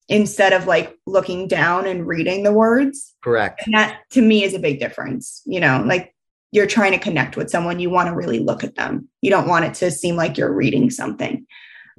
[0.07, 3.15] instead of like looking down and reading the words.
[3.23, 5.41] correct And that to me is a big difference.
[5.45, 6.15] You know, like
[6.51, 9.07] you're trying to connect with someone, you want to really look at them.
[9.21, 11.45] You don't want it to seem like you're reading something.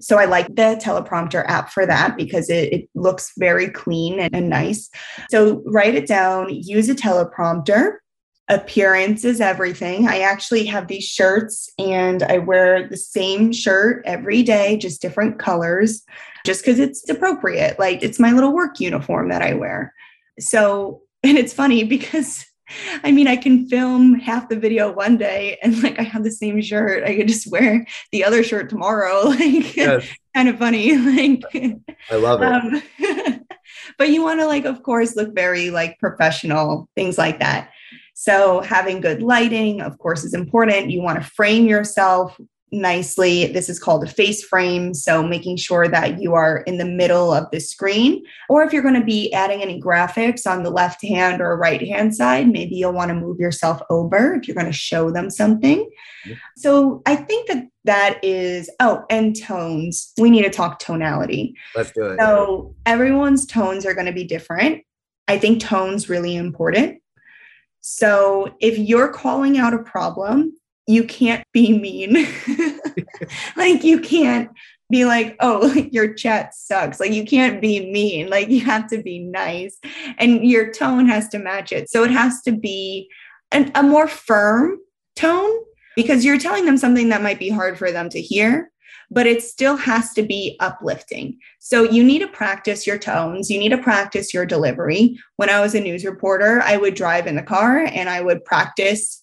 [0.00, 4.34] So I like the teleprompter app for that because it, it looks very clean and,
[4.34, 4.88] and nice.
[5.30, 7.96] So write it down, use a teleprompter.
[8.48, 10.08] Appearance is everything.
[10.08, 15.38] I actually have these shirts and I wear the same shirt every day, just different
[15.38, 16.02] colors,
[16.44, 17.78] just because it's appropriate.
[17.78, 19.94] Like it's my little work uniform that I wear.
[20.40, 22.46] So, and it's funny because
[23.04, 26.30] I mean, I can film half the video one day and like I have the
[26.30, 27.04] same shirt.
[27.04, 29.34] I could just wear the other shirt tomorrow.
[29.40, 30.96] Like, Yes, kind of funny.
[31.10, 31.42] Like,
[32.10, 33.42] i love it um,
[33.98, 37.70] but you want to like of course look very like professional things like that
[38.14, 42.38] so having good lighting of course is important you want to frame yourself
[42.72, 46.84] nicely this is called a face frame so making sure that you are in the
[46.84, 50.70] middle of the screen or if you're going to be adding any graphics on the
[50.70, 54.54] left hand or right hand side maybe you'll want to move yourself over if you're
[54.54, 55.88] going to show them something
[56.24, 56.36] Yeah.
[56.56, 61.90] so i think that that is oh and tones we need to talk tonality let's
[61.92, 64.82] do it so everyone's tones are going to be different.
[65.28, 67.00] I think tone's really important.
[67.80, 70.52] So if you're calling out a problem,
[70.86, 72.26] you can't be mean.
[73.56, 74.50] like you can't
[74.90, 77.00] be like, oh, your chat sucks.
[77.00, 78.28] Like you can't be mean.
[78.28, 79.78] Like you have to be nice.
[80.18, 81.88] And your tone has to match it.
[81.88, 83.08] So it has to be
[83.52, 84.78] an, a more firm
[85.16, 85.50] tone
[85.96, 88.70] because you're telling them something that might be hard for them to hear,
[89.10, 91.38] but it still has to be uplifting.
[91.58, 93.50] So you need to practice your tones.
[93.50, 95.18] You need to practice your delivery.
[95.36, 98.44] When I was a news reporter, I would drive in the car and I would
[98.44, 99.19] practice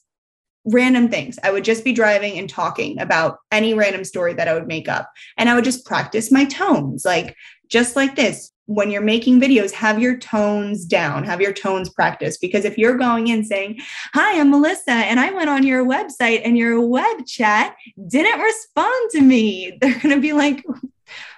[0.68, 1.40] random things.
[1.44, 4.88] I would just be driving and talking about any random story that I would make
[4.88, 5.12] up.
[5.38, 7.36] And I would just practice my tones, like
[7.70, 8.52] just like this.
[8.66, 12.38] When you're making videos, have your tones down, have your tones practice.
[12.38, 13.80] Because if you're going in saying,
[14.14, 17.78] Hi, I'm Melissa, and I went on your website and your web chat
[18.10, 20.66] didn't respond to me, they're going to be like,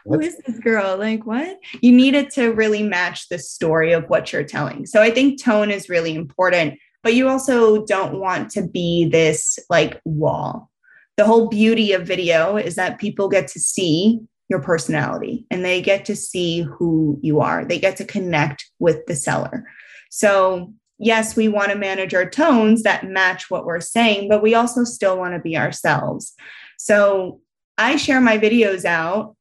[0.05, 0.97] who is this girl?
[0.97, 1.59] Like, what?
[1.81, 4.87] You need it to really match the story of what you're telling.
[4.87, 9.57] So I think tone is really important but you also don't want to be this
[9.69, 10.69] like wall.
[11.17, 15.81] The whole beauty of video is that people get to see your personality and they
[15.81, 17.63] get to see who you are.
[17.63, 19.65] They get to connect with the seller.
[20.09, 24.55] So, yes, we want to manage our tones that match what we're saying, but we
[24.55, 26.33] also still want to be ourselves.
[26.77, 27.41] So,
[27.77, 29.37] I share my videos out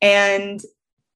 [0.00, 0.60] and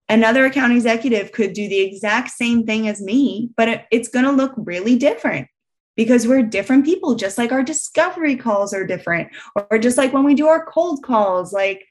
[0.09, 4.27] another account executive could do the exact same thing as me, but it, it's going
[4.27, 5.48] to look really different
[5.96, 9.28] because we're different people, just like our discovery calls are different,
[9.70, 11.87] or just like when we do our cold calls, like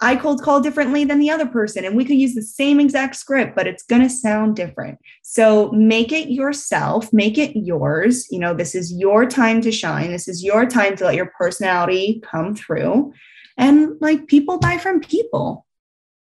[0.00, 3.14] I cold call differently than the other person, and we could use the same exact
[3.14, 4.98] script, but it's going to sound different.
[5.22, 8.26] So make it yourself, make it yours.
[8.28, 10.10] You know, this is your time to shine.
[10.10, 13.12] This is your time to let your personality come through.
[13.56, 15.66] And like people buy from people.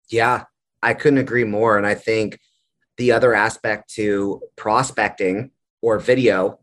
[0.09, 0.45] Yeah,
[0.83, 1.77] I couldn't agree more.
[1.77, 2.39] And I think
[2.97, 5.51] the other aspect to prospecting
[5.83, 6.59] or video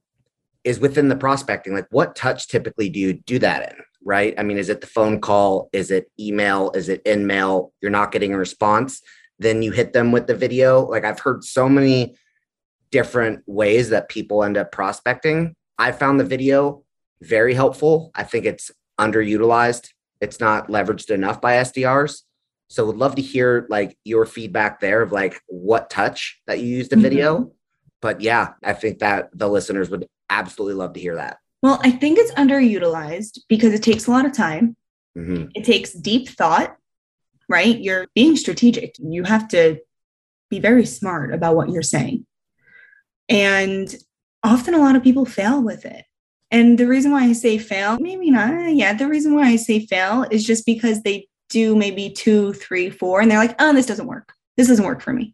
[0.66, 1.74] is within the prospecting.
[1.74, 3.78] Like, what touch typically do you do that in?
[4.04, 4.34] Right?
[4.38, 5.70] I mean, is it the phone call?
[5.72, 6.72] Is it email?
[6.76, 7.72] Is it InMail?
[7.82, 9.02] You're not getting a response.
[9.40, 10.86] Then you hit them with the video.
[10.86, 12.16] Like, I've heard so many
[12.92, 15.56] different ways that people end up prospecting.
[15.78, 16.84] I found the video
[17.22, 18.12] very helpful.
[18.16, 19.90] I think it's underutilized.
[20.22, 22.22] It's not leveraged enough by SDRs.
[22.70, 26.68] So would love to hear like your feedback there of like what touch that you
[26.68, 27.04] used the mm-hmm.
[27.04, 27.52] video.
[28.02, 31.38] But yeah, I think that the listeners would absolutely love to hear that.
[31.62, 34.76] Well, I think it's underutilized because it takes a lot of time.
[35.18, 35.48] Mm-hmm.
[35.56, 36.76] It takes deep thought,
[37.50, 37.80] right?
[37.80, 38.96] You're being strategic.
[39.00, 39.80] You have to
[40.50, 42.26] be very smart about what you're saying.
[43.30, 43.94] And
[44.44, 46.06] often a lot of people fail with it.
[46.52, 49.86] And the reason why I say fail, maybe not, yeah, the reason why I say
[49.86, 53.88] fail is just because they do maybe two, three, four, and they're like, oh, this
[53.88, 54.32] doesn't work.
[54.58, 55.34] This doesn't work for me.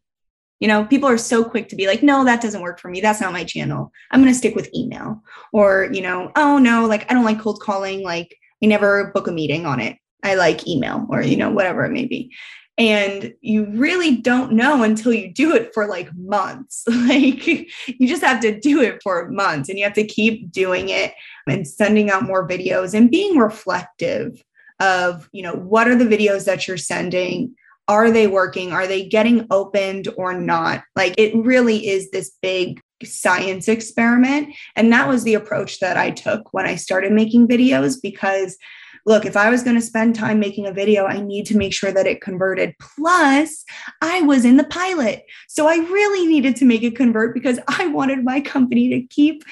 [0.62, 3.02] You know, people are so quick to be like, no, that doesn't work for me.
[3.02, 3.91] That's not my channel.
[4.12, 5.21] I'm going to stick with email.
[5.52, 8.04] Or, you know, oh, no, like I don't like cold calling.
[8.04, 9.97] Like I never book a meeting on it.
[10.24, 12.32] I like email or, you know, whatever it may be.
[12.78, 16.84] And you really don't know until you do it for like months.
[17.08, 20.89] like you just have to do it for months and you have to keep doing
[20.89, 21.13] it
[21.47, 24.43] and sending out more videos and being reflective
[24.80, 27.54] of, you know, what are the videos that you're sending?
[27.91, 28.71] Are they working?
[28.71, 30.82] Are they getting opened or not?
[30.95, 34.56] Like it really is this big science experiment.
[34.77, 38.58] And that was the approach that I took when I started making videos because
[39.06, 41.73] look, if I was going to spend time making a video, I need to make
[41.73, 42.75] sure that it converted.
[42.80, 43.65] Plus,
[44.01, 45.23] I was in the pilot.
[45.49, 49.43] So I really needed to make it convert because I wanted my company to keep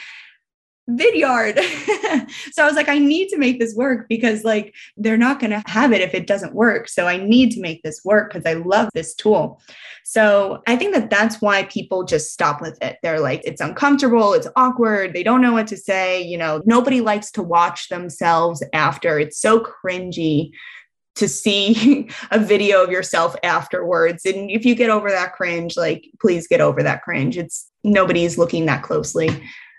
[0.89, 1.59] Vidyard.
[2.51, 5.51] so I was like, I need to make this work because like they're not going
[5.51, 6.89] to have it if it doesn't work.
[6.89, 9.61] So I need to make this work because I love this tool.
[10.03, 12.97] So I think that that's why people just stop with it.
[13.03, 16.21] They're like, it's uncomfortable, it's awkward, they don't know what to say.
[16.21, 19.19] You know, nobody likes to watch themselves after.
[19.19, 20.51] It's so cringy
[21.15, 24.25] to see a video of yourself afterwards.
[24.25, 27.37] And if you get over that cringe, like please get over that cringe.
[27.37, 29.29] It's nobody's looking that closely.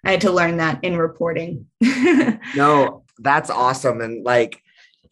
[0.05, 1.67] I had to learn that in reporting.
[2.55, 4.01] no, that's awesome.
[4.01, 4.63] And like,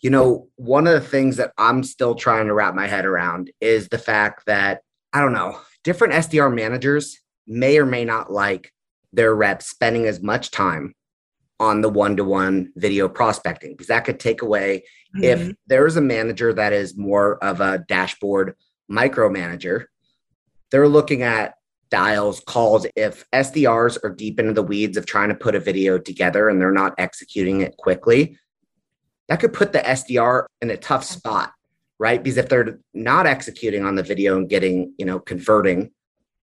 [0.01, 3.51] you know, one of the things that I'm still trying to wrap my head around
[3.61, 8.73] is the fact that, I don't know, different SDR managers may or may not like
[9.13, 10.95] their reps spending as much time
[11.61, 14.85] on the one to one video prospecting because that could take away
[15.17, 15.25] mm-hmm.
[15.25, 18.55] if there is a manager that is more of a dashboard
[18.91, 19.87] micromanager,
[20.71, 21.55] they're looking at
[21.91, 22.87] dials, calls.
[22.97, 26.61] If SDRs are deep into the weeds of trying to put a video together and
[26.61, 28.39] they're not executing it quickly,
[29.29, 31.53] that could put the SDR in a tough spot,
[31.99, 32.23] right?
[32.23, 35.91] Because if they're not executing on the video and getting, you know, converting,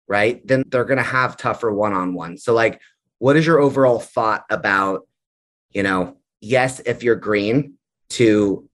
[0.08, 2.38] right, then they're going to have tougher one on one.
[2.38, 2.80] So, like,
[3.18, 5.06] what is your overall thought about,
[5.72, 7.74] you know, yes, if you're green
[8.10, 8.68] to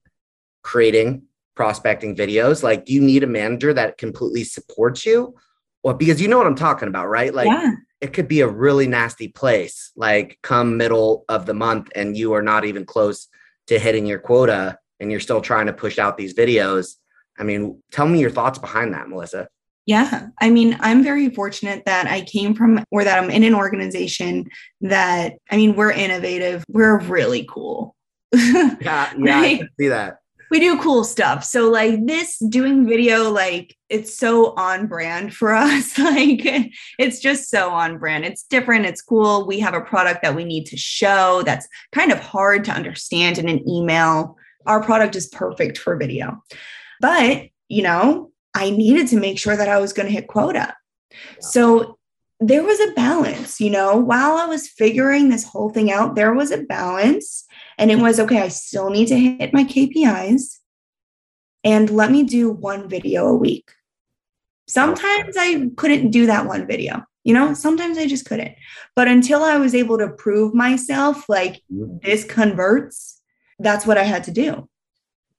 [0.61, 1.23] creating
[1.55, 5.35] prospecting videos, like, do you need a manager that completely supports you?
[5.83, 7.33] Well, because you know what I'm talking about, right?
[7.33, 7.71] Like yeah.
[8.01, 12.33] it could be a really nasty place, like come middle of the month and you
[12.33, 13.27] are not even close
[13.67, 16.95] to hitting your quota and you're still trying to push out these videos.
[17.37, 19.47] I mean, tell me your thoughts behind that, Melissa.
[19.85, 20.27] Yeah.
[20.39, 24.45] I mean, I'm very fortunate that I came from or that I'm in an organization
[24.81, 26.63] that, I mean, we're innovative.
[26.69, 27.95] We're really cool.
[28.33, 28.77] yeah.
[28.81, 29.13] Yeah.
[29.17, 29.55] Right?
[29.55, 30.19] I can see that.
[30.53, 31.43] We do cool stuff.
[31.43, 35.97] So, like this doing video, like it's so on brand for us.
[35.97, 38.23] like it's just so on brand.
[38.23, 38.85] It's different.
[38.85, 39.47] It's cool.
[39.47, 43.39] We have a product that we need to show that's kind of hard to understand
[43.39, 44.37] in an email.
[44.67, 46.43] Our product is perfect for video.
[47.01, 50.75] But, you know, I needed to make sure that I was going to hit quota.
[51.39, 51.97] So
[52.39, 56.35] there was a balance, you know, while I was figuring this whole thing out, there
[56.35, 57.45] was a balance.
[57.77, 60.59] And it was okay, I still need to hit my KPIs
[61.63, 63.71] and let me do one video a week.
[64.67, 68.55] Sometimes I couldn't do that one video, you know, sometimes I just couldn't.
[68.95, 71.97] But until I was able to prove myself like mm-hmm.
[72.01, 73.21] this converts,
[73.59, 74.67] that's what I had to do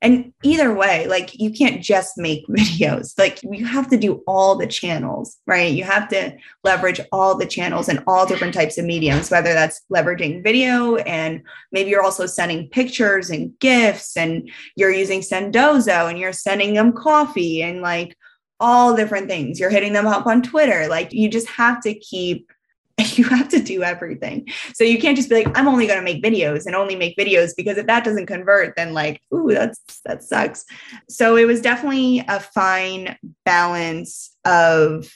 [0.05, 3.19] and either way like you can't just make videos.
[3.19, 5.73] Like you have to do all the channels right?
[5.73, 9.81] You have to leverage all the channels and all different types of mediums whether that's
[9.93, 11.43] leveraging video and
[11.73, 16.93] maybe you're also sending pictures and gifts and you're using Sendoso and you're sending them
[16.93, 18.17] coffee and like
[18.61, 19.59] all different things.
[19.59, 20.87] You're hitting them up on twitter.
[20.87, 22.53] Like you just have to keep
[23.17, 24.49] you have to do everything.
[24.75, 27.17] So you can't just be like, I'm only going to make videos and only make
[27.17, 30.65] videos because if that doesn't convert, then like, ooh, that's that sucks.
[31.09, 35.13] So it was definitely a fine balance of,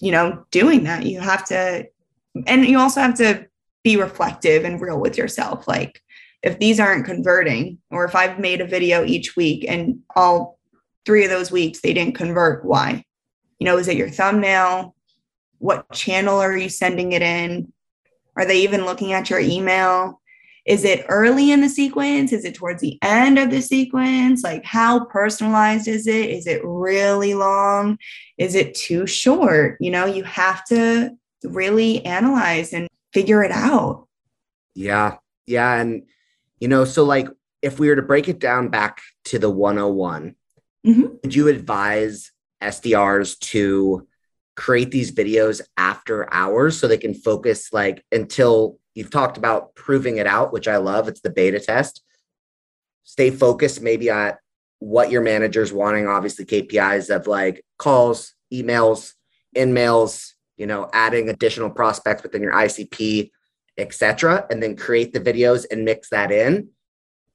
[0.00, 1.04] you know, doing that.
[1.04, 1.86] You have to,
[2.46, 3.46] and you also have to
[3.84, 5.68] be reflective and real with yourself.
[5.68, 6.00] Like
[6.42, 10.58] if these aren't converting, or if I've made a video each week and all
[11.04, 13.04] three of those weeks they didn't convert, why?
[13.58, 14.94] You know, is it your thumbnail?
[15.58, 17.72] What channel are you sending it in?
[18.36, 20.20] Are they even looking at your email?
[20.64, 22.32] Is it early in the sequence?
[22.32, 24.44] Is it towards the end of the sequence?
[24.44, 26.30] Like, how personalized is it?
[26.30, 27.98] Is it really long?
[28.36, 29.78] Is it too short?
[29.80, 34.06] You know, you have to really analyze and figure it out.
[34.74, 35.16] Yeah.
[35.46, 35.74] Yeah.
[35.80, 36.02] And,
[36.60, 37.28] you know, so like
[37.62, 40.34] if we were to break it down back to the 101,
[40.86, 41.02] mm-hmm.
[41.22, 42.30] would you advise
[42.62, 44.06] SDRs to
[44.58, 50.16] create these videos after hours so they can focus like until you've talked about proving
[50.16, 51.06] it out, which I love.
[51.06, 52.02] It's the beta test.
[53.04, 54.38] Stay focused maybe at
[54.80, 59.14] what your manager's wanting, obviously KPIs of like calls, emails,
[59.56, 63.30] InMails, you know, adding additional prospects within your ICP,
[63.78, 66.70] etc., and then create the videos and mix that in.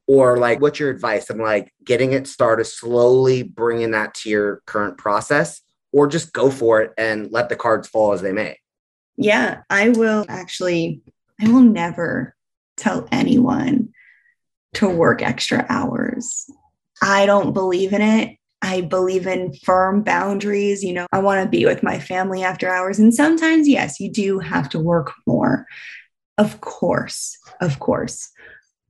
[0.08, 1.30] Or like, what's your advice?
[1.30, 5.62] I'm like getting it started, slowly bringing that to your current process
[5.94, 8.58] or just go for it and let the cards fall as they may.
[9.16, 11.02] Yeah, I will actually,
[11.40, 12.36] I will never
[12.76, 13.94] tell anyone
[14.74, 16.50] to work extra hours.
[17.02, 18.38] I don't believe in it.
[18.62, 20.84] I believe in firm boundaries.
[20.84, 22.98] You know, I want to be with my family after hours.
[22.98, 25.68] And sometimes, yes, you do have to work more.
[26.38, 28.32] Of course, of course.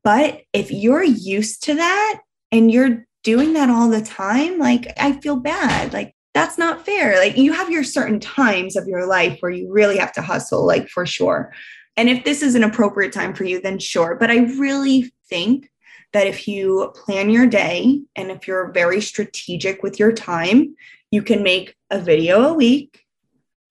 [0.04, 5.14] But if you're used to that and you're doing that all the time, like I
[5.14, 5.92] feel bad.
[5.92, 7.18] Like that's not fair.
[7.18, 10.66] Like you have your certain times of your life where you really have to hustle,
[10.66, 11.54] like for sure.
[11.96, 14.16] And if this is an appropriate time for you, then sure.
[14.20, 15.70] But I really think
[16.12, 20.76] that if you plan your day and if you're very strategic with your time,
[21.12, 23.06] you can make a video a week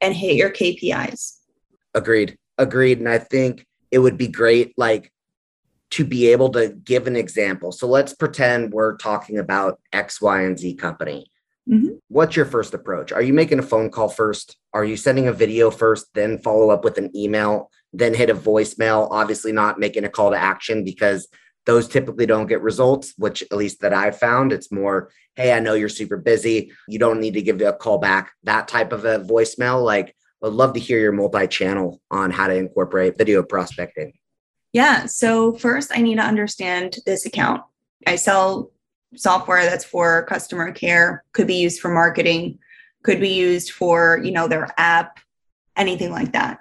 [0.01, 1.39] and hit your KPIs.
[1.95, 2.37] Agreed.
[2.59, 2.99] Agreed.
[2.99, 5.13] And I think it would be great, like,
[5.91, 7.71] to be able to give an example.
[7.71, 11.27] So let's pretend we're talking about X, Y, and Z company
[11.71, 11.95] Mm-hmm.
[12.09, 13.13] What's your first approach?
[13.13, 14.57] Are you making a phone call first?
[14.75, 18.35] Are you sending a video first, then follow up with an email, then hit a
[18.35, 19.09] voicemail?
[19.11, 21.29] Obviously, not making a call to action because
[21.65, 24.53] those typically don't get results, which at least that I've found.
[24.53, 26.73] It's more, hey, I know you're super busy.
[26.89, 28.33] You don't need to give a call back.
[28.43, 29.85] That type of a voicemail.
[29.85, 34.13] Like, I'd love to hear your multi channel on how to incorporate video prospecting.
[34.73, 35.07] Yeah.
[35.07, 37.63] So, first, I need to understand this account.
[38.05, 38.72] I sell
[39.17, 42.59] software that's for customer care could be used for marketing
[43.03, 45.19] could be used for you know their app
[45.77, 46.59] anything like that.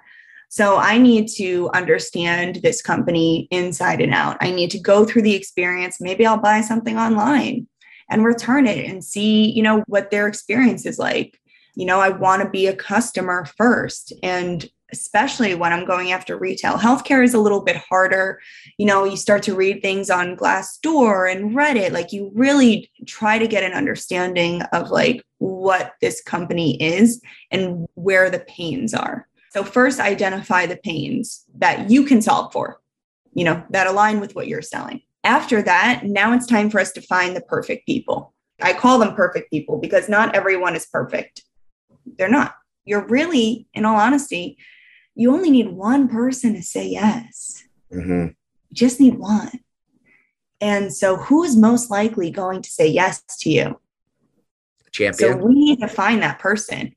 [0.48, 4.36] So i need to understand this company inside and out.
[4.40, 6.00] I need to go through the experience.
[6.00, 7.66] Maybe i'll buy something online
[8.10, 11.38] and return it and see you know what their experience is like.
[11.74, 16.36] You know i want to be a customer first and especially when I'm going after
[16.38, 16.74] retail.
[16.74, 18.40] Healthcare is a little bit harder.
[18.78, 23.38] You know, you start to read things on Glassdoor and Reddit, like you really try
[23.38, 27.20] to get an understanding of like what this company is
[27.50, 29.28] and where the pains are.
[29.50, 32.80] So first identify the pains that you can solve for,
[33.34, 35.02] you know, that align with what you're selling.
[35.24, 38.34] After that, now it's time for us to find the perfect people.
[38.60, 41.42] I call them perfect people because not everyone is perfect
[42.18, 42.54] they're not.
[42.84, 44.58] You're really, in all honesty,
[45.14, 47.64] you only need one person to say yes.
[47.92, 48.28] Mm-hmm.
[48.28, 49.50] You just need one.
[50.60, 53.80] And so, who is most likely going to say yes to you?
[54.92, 55.32] Champion.
[55.32, 56.94] So, we need to find that person.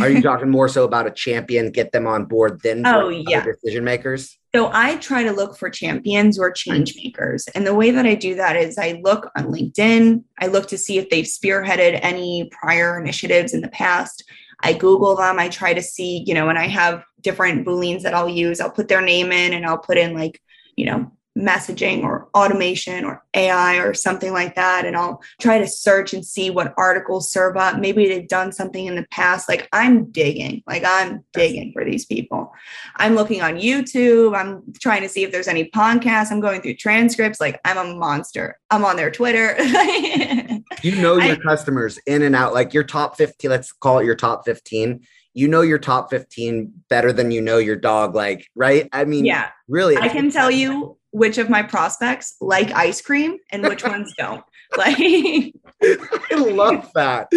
[0.00, 3.44] Are you talking more so about a champion, get them on board, then oh yeah,
[3.44, 4.36] decision makers?
[4.54, 7.46] So I try to look for champions or change makers.
[7.54, 10.78] And the way that I do that is I look on LinkedIn, I look to
[10.78, 14.24] see if they've spearheaded any prior initiatives in the past.
[14.62, 18.14] I Google them, I try to see, you know, and I have different Booleans that
[18.14, 18.60] I'll use.
[18.60, 20.40] I'll put their name in and I'll put in like,
[20.76, 24.86] you know, messaging or automation or AI or something like that.
[24.86, 27.80] And I'll try to search and see what articles serve up.
[27.80, 29.48] Maybe they've done something in the past.
[29.48, 32.52] Like I'm digging, like I'm digging for these people.
[32.94, 34.36] I'm looking on YouTube.
[34.36, 36.30] I'm trying to see if there's any podcasts.
[36.30, 37.40] I'm going through transcripts.
[37.40, 38.58] Like I'm a monster.
[38.70, 39.56] I'm on their Twitter.
[40.82, 44.04] you know your I, customers in and out, like your top 15, let's call it
[44.04, 45.04] your top 15
[45.36, 49.24] you know your top 15 better than you know your dog like right i mean
[49.24, 53.82] yeah really i can tell you which of my prospects like ice cream and which
[53.84, 54.44] ones don't.
[54.76, 57.28] Like I love that.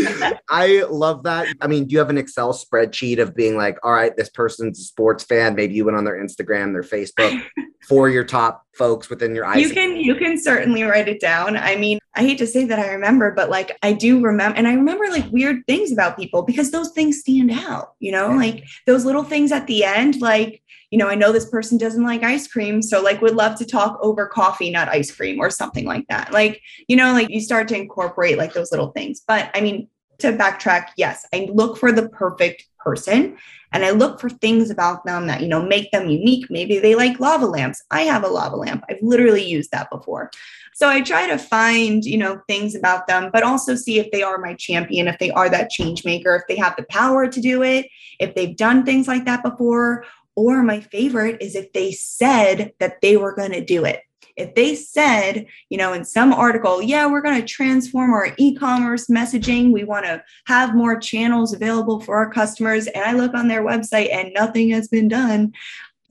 [0.49, 1.47] I love that.
[1.61, 4.79] I mean, do you have an Excel spreadsheet of being like, all right, this person's
[4.79, 5.55] a sports fan.
[5.55, 7.41] Maybe you went on their Instagram, their Facebook
[7.87, 9.61] for your top folks within your eyes.
[9.61, 11.55] You can you can certainly write it down.
[11.55, 14.67] I mean, I hate to say that I remember, but like I do remember and
[14.67, 18.65] I remember like weird things about people because those things stand out, you know, like
[18.85, 20.61] those little things at the end, like
[20.91, 22.81] you know, I know this person doesn't like ice cream.
[22.81, 26.33] So, like, would love to talk over coffee, not ice cream, or something like that.
[26.33, 29.21] Like, you know, like you start to incorporate like those little things.
[29.27, 29.87] But I mean,
[30.19, 33.37] to backtrack, yes, I look for the perfect person
[33.71, 36.47] and I look for things about them that, you know, make them unique.
[36.49, 37.83] Maybe they like lava lamps.
[37.91, 38.83] I have a lava lamp.
[38.89, 40.31] I've literally used that before.
[40.73, 44.23] So I try to find, you know, things about them, but also see if they
[44.23, 47.41] are my champion, if they are that change maker, if they have the power to
[47.41, 47.87] do it,
[48.19, 50.05] if they've done things like that before,
[50.35, 54.01] or my favorite is if they said that they were going to do it.
[54.39, 58.55] If they said, you know, in some article, yeah, we're going to transform our e
[58.55, 59.71] commerce messaging.
[59.71, 62.87] We want to have more channels available for our customers.
[62.87, 65.53] And I look on their website and nothing has been done.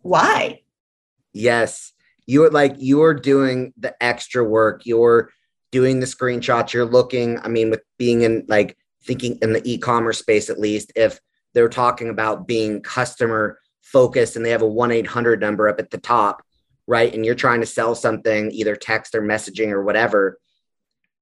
[0.03, 0.63] Why?
[1.33, 1.93] Yes.
[2.27, 4.85] You're like, you're doing the extra work.
[4.85, 5.31] You're
[5.71, 6.73] doing the screenshots.
[6.73, 10.61] You're looking, I mean, with being in like thinking in the e commerce space, at
[10.61, 11.21] least, if
[11.55, 15.99] they're talking about being customer focused and they have a 1-800 number up at the
[15.99, 16.43] top
[16.89, 20.41] right and you're trying to sell something either text or messaging or whatever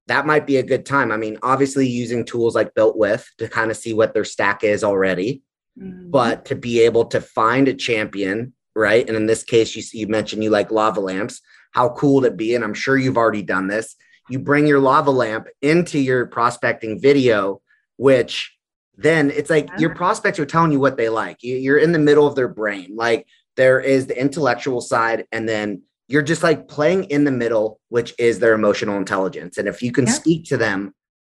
[0.06, 3.70] that might be a good time i mean obviously using tools like BuiltWith to kind
[3.70, 5.42] of see what their stack is already
[5.78, 6.10] mm-hmm.
[6.10, 10.06] but to be able to find a champion right and in this case you, you
[10.06, 11.42] mentioned you like lava lamps
[11.72, 13.96] how cool would it be and i'm sure you've already done this
[14.30, 17.60] you bring your lava lamp into your prospecting video
[17.96, 18.56] which
[18.98, 21.38] then it's like your prospects are telling you what they like.
[21.42, 22.96] You're in the middle of their brain.
[22.96, 23.26] Like
[23.56, 28.14] there is the intellectual side, and then you're just like playing in the middle, which
[28.18, 29.58] is their emotional intelligence.
[29.58, 30.12] And if you can yeah.
[30.12, 30.94] speak to them,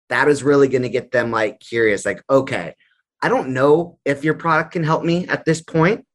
[0.08, 2.74] that is really going to get them like curious, like, okay,
[3.22, 6.06] I don't know if your product can help me at this point,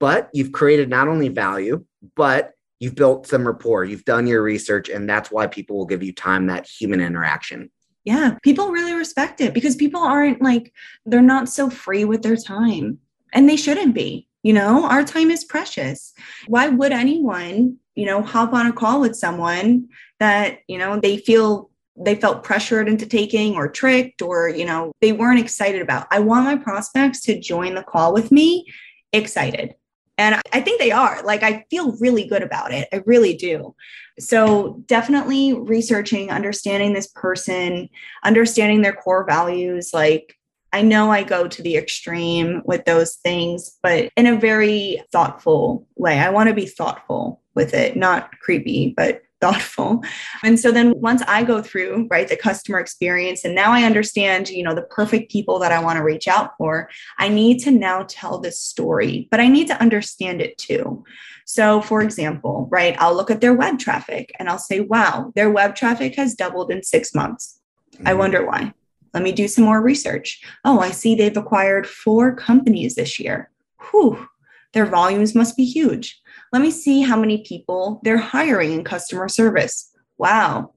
[0.00, 1.84] but you've created not only value,
[2.14, 6.02] but you've built some rapport, you've done your research, and that's why people will give
[6.02, 7.70] you time that human interaction
[8.08, 10.72] yeah, people really respect it because people aren't like,
[11.04, 12.98] they're not so free with their time
[13.34, 14.27] and they shouldn't be.
[14.42, 16.12] You know, our time is precious.
[16.46, 19.88] Why would anyone, you know, hop on a call with someone
[20.20, 21.70] that, you know, they feel
[22.00, 26.06] they felt pressured into taking or tricked or, you know, they weren't excited about?
[26.12, 28.66] I want my prospects to join the call with me
[29.12, 29.74] excited.
[30.16, 31.22] And I think they are.
[31.22, 32.88] Like, I feel really good about it.
[32.92, 33.74] I really do.
[34.18, 37.88] So, definitely researching, understanding this person,
[38.24, 39.90] understanding their core values.
[39.94, 40.37] Like,
[40.72, 45.86] I know I go to the extreme with those things, but in a very thoughtful
[45.96, 46.18] way.
[46.18, 50.02] I want to be thoughtful with it, not creepy, but thoughtful.
[50.42, 54.48] And so then once I go through, right, the customer experience and now I understand,
[54.48, 56.90] you know, the perfect people that I want to reach out for,
[57.20, 61.04] I need to now tell this story, but I need to understand it too.
[61.46, 65.50] So for example, right, I'll look at their web traffic and I'll say, wow, their
[65.50, 67.60] web traffic has doubled in 6 months.
[67.94, 68.08] Mm-hmm.
[68.08, 68.74] I wonder why.
[69.18, 70.40] Let me do some more research.
[70.64, 73.50] Oh, I see they've acquired four companies this year.
[73.90, 74.28] Whew,
[74.74, 76.22] their volumes must be huge.
[76.52, 79.90] Let me see how many people they're hiring in customer service.
[80.18, 80.72] Wow,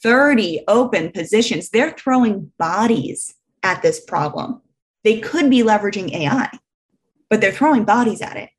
[0.00, 1.70] 30 open positions.
[1.70, 4.62] They're throwing bodies at this problem.
[5.02, 6.50] They could be leveraging AI,
[7.28, 8.50] but they're throwing bodies at it.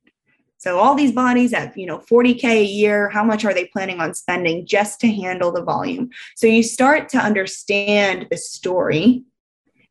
[0.63, 3.99] So all these bodies at, you know, 40k a year, how much are they planning
[3.99, 6.09] on spending just to handle the volume?
[6.37, 9.23] So you start to understand the story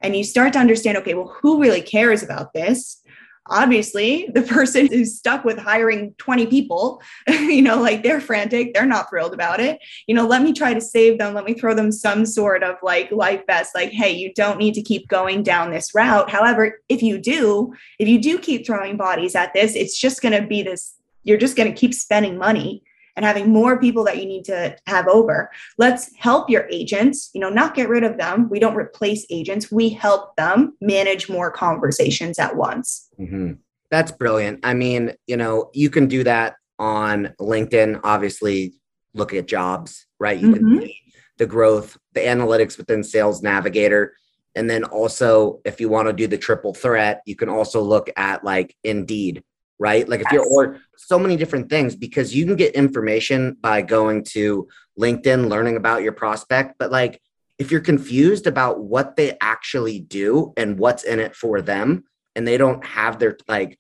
[0.00, 3.01] and you start to understand okay well who really cares about this
[3.46, 8.86] obviously the person who's stuck with hiring 20 people you know like they're frantic they're
[8.86, 9.78] not thrilled about it.
[10.06, 12.76] You know let me try to save them let me throw them some sort of
[12.82, 16.30] like life vest like hey you don't need to keep going down this route.
[16.30, 20.40] However if you do if you do keep throwing bodies at this it's just going
[20.40, 22.82] to be this you're just going to keep spending money
[23.16, 25.50] and having more people that you need to have over.
[25.78, 28.48] Let's help your agents, you know, not get rid of them.
[28.48, 29.70] We don't replace agents.
[29.70, 33.08] We help them manage more conversations at once.
[33.18, 33.54] Mm-hmm.
[33.90, 34.60] That's brilliant.
[34.62, 38.74] I mean, you know, you can do that on LinkedIn, obviously
[39.14, 40.38] look at jobs, right?
[40.38, 40.78] You mm-hmm.
[40.78, 41.02] can see
[41.38, 44.14] the growth, the analytics within Sales Navigator.
[44.54, 48.10] And then also, if you want to do the triple threat, you can also look
[48.16, 49.42] at like Indeed,
[49.82, 50.08] right?
[50.08, 50.34] Like if yes.
[50.34, 54.68] you're or so many different things because you can get information by going to
[54.98, 57.20] LinkedIn, learning about your prospect, but like
[57.58, 62.04] if you're confused about what they actually do and what's in it for them
[62.36, 63.78] and they don't have their like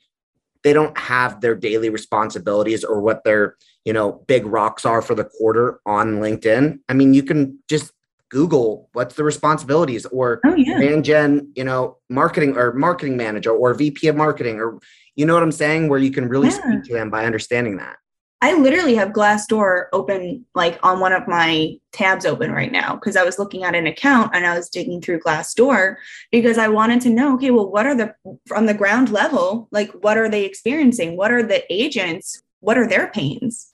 [0.64, 5.14] they don't have their daily responsibilities or what their you know big rocks are for
[5.14, 7.92] the quarter on linkedin i mean you can just
[8.28, 10.78] google what's the responsibilities or oh, yeah.
[10.78, 14.78] man gen you know marketing or marketing manager or vp of marketing or
[15.16, 15.88] you know what I'm saying?
[15.88, 16.60] Where you can really yeah.
[16.60, 17.96] speak to them by understanding that.
[18.42, 23.14] I literally have Glassdoor open, like on one of my tabs open right now, because
[23.14, 25.94] I was looking at an account and I was digging through Glassdoor
[26.32, 28.12] because I wanted to know, okay, well, what are the
[28.48, 31.16] from the ground level, like what are they experiencing?
[31.16, 32.42] What are the agents?
[32.58, 33.72] What are their pains?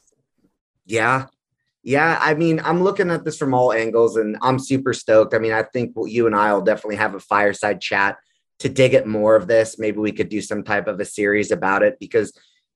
[0.84, 1.26] Yeah.
[1.82, 2.18] Yeah.
[2.20, 5.32] I mean, I'm looking at this from all angles and I'm super stoked.
[5.32, 8.18] I mean, I think you and I will definitely have a fireside chat
[8.58, 11.50] to dig at more of this, maybe we could do some type of a series
[11.50, 12.32] about it because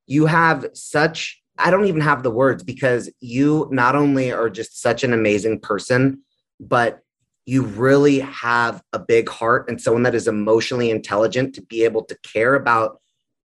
[0.07, 4.81] you have such, I don't even have the words because you not only are just
[4.81, 6.23] such an amazing person,
[6.61, 7.01] but
[7.47, 12.05] you really have a big heart and someone that is emotionally intelligent to be able
[12.05, 13.01] to care about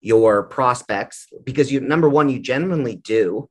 [0.00, 3.48] your prospects because you, number one, you genuinely do.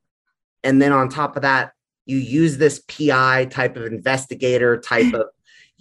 [0.63, 1.71] And then on top of that,
[2.05, 5.27] you use this PI type of investigator type of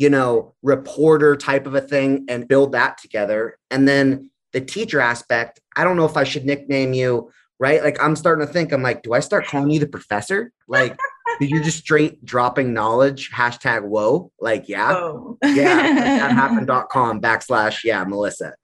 [0.01, 3.59] you know, reporter type of a thing and build that together.
[3.71, 7.85] And then the teacher aspect, I don't know if I should nickname you, right?
[7.85, 10.53] Like I'm starting to think, I'm like, do I start calling you the professor?
[10.67, 10.99] Like,
[11.41, 14.33] you're just straight dropping knowledge, hashtag whoa.
[14.41, 14.95] Like, yeah.
[14.95, 15.37] Whoa.
[15.45, 15.93] yeah.
[15.93, 18.55] That happened.com backslash yeah, Melissa.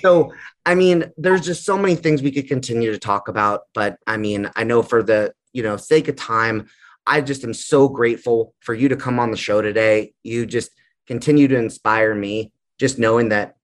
[0.00, 0.32] So
[0.66, 3.60] I mean, there's just so many things we could continue to talk about.
[3.74, 6.66] But I mean, I know for the, you know, sake of time,
[7.06, 10.14] I just am so grateful for you to come on the show today.
[10.24, 10.72] You just
[11.10, 13.56] continue to inspire me, just knowing that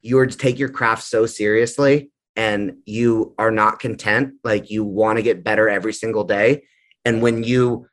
[0.00, 4.32] you take your craft so seriously and you are not content.
[4.42, 6.64] Like you want to get better every single day.
[7.04, 7.88] And when you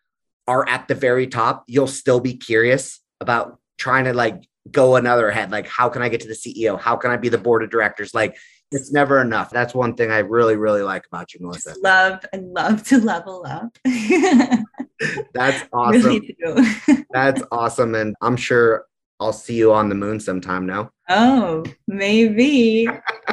[0.47, 5.29] are at the very top, you'll still be curious about trying to like go another
[5.29, 5.51] head.
[5.51, 6.79] Like, how can I get to the CEO?
[6.79, 8.13] How can I be the board of directors?
[8.13, 8.37] Like,
[8.71, 9.49] it's never enough.
[9.49, 11.71] That's one thing I really, really like about you, Melissa.
[11.71, 13.77] Just love and love to level up.
[15.33, 16.21] That's awesome.
[16.41, 17.95] Really That's awesome.
[17.95, 18.85] And I'm sure
[19.21, 20.89] I'll see you on the moon sometime now.
[21.07, 22.87] Oh, maybe.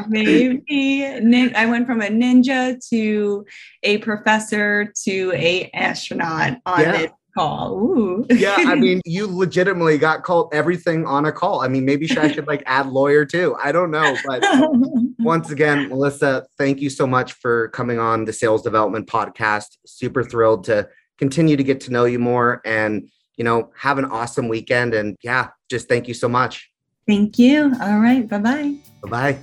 [0.06, 1.04] maybe.
[1.56, 3.46] I went from a ninja to
[3.82, 6.92] a professor to a astronaut on yeah.
[6.92, 7.78] this call.
[7.78, 8.26] Ooh.
[8.30, 11.62] yeah, I mean, you legitimately got called everything on a call.
[11.62, 13.56] I mean, maybe I should like add lawyer too.
[13.62, 14.44] I don't know, but
[15.18, 19.78] once again, Melissa, thank you so much for coming on the Sales Development Podcast.
[19.86, 23.08] Super thrilled to continue to get to know you more and
[23.38, 24.92] you know have an awesome weekend.
[24.92, 26.70] And yeah, just thank you so much.
[27.06, 27.72] Thank you.
[27.80, 28.28] All right.
[28.28, 28.74] Bye bye.
[29.02, 29.38] Bye bye.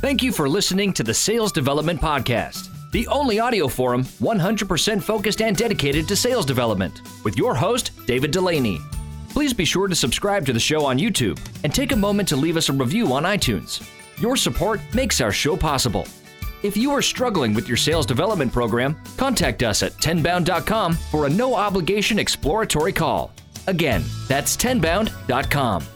[0.00, 5.42] Thank you for listening to the Sales Development Podcast the only audio forum 100% focused
[5.42, 8.80] and dedicated to sales development, with your host, David Dulany.
[9.28, 12.36] Please be sure to subscribe to the show on YouTube and take a moment to
[12.36, 13.86] leave us a review on iTunes.
[14.18, 16.06] Your support makes our show possible.
[16.62, 21.30] If you are struggling with your sales development program, contact us at tenbound.com for a
[21.30, 23.32] no obligation exploratory call.
[23.66, 25.95] Again, that's tenbound.com.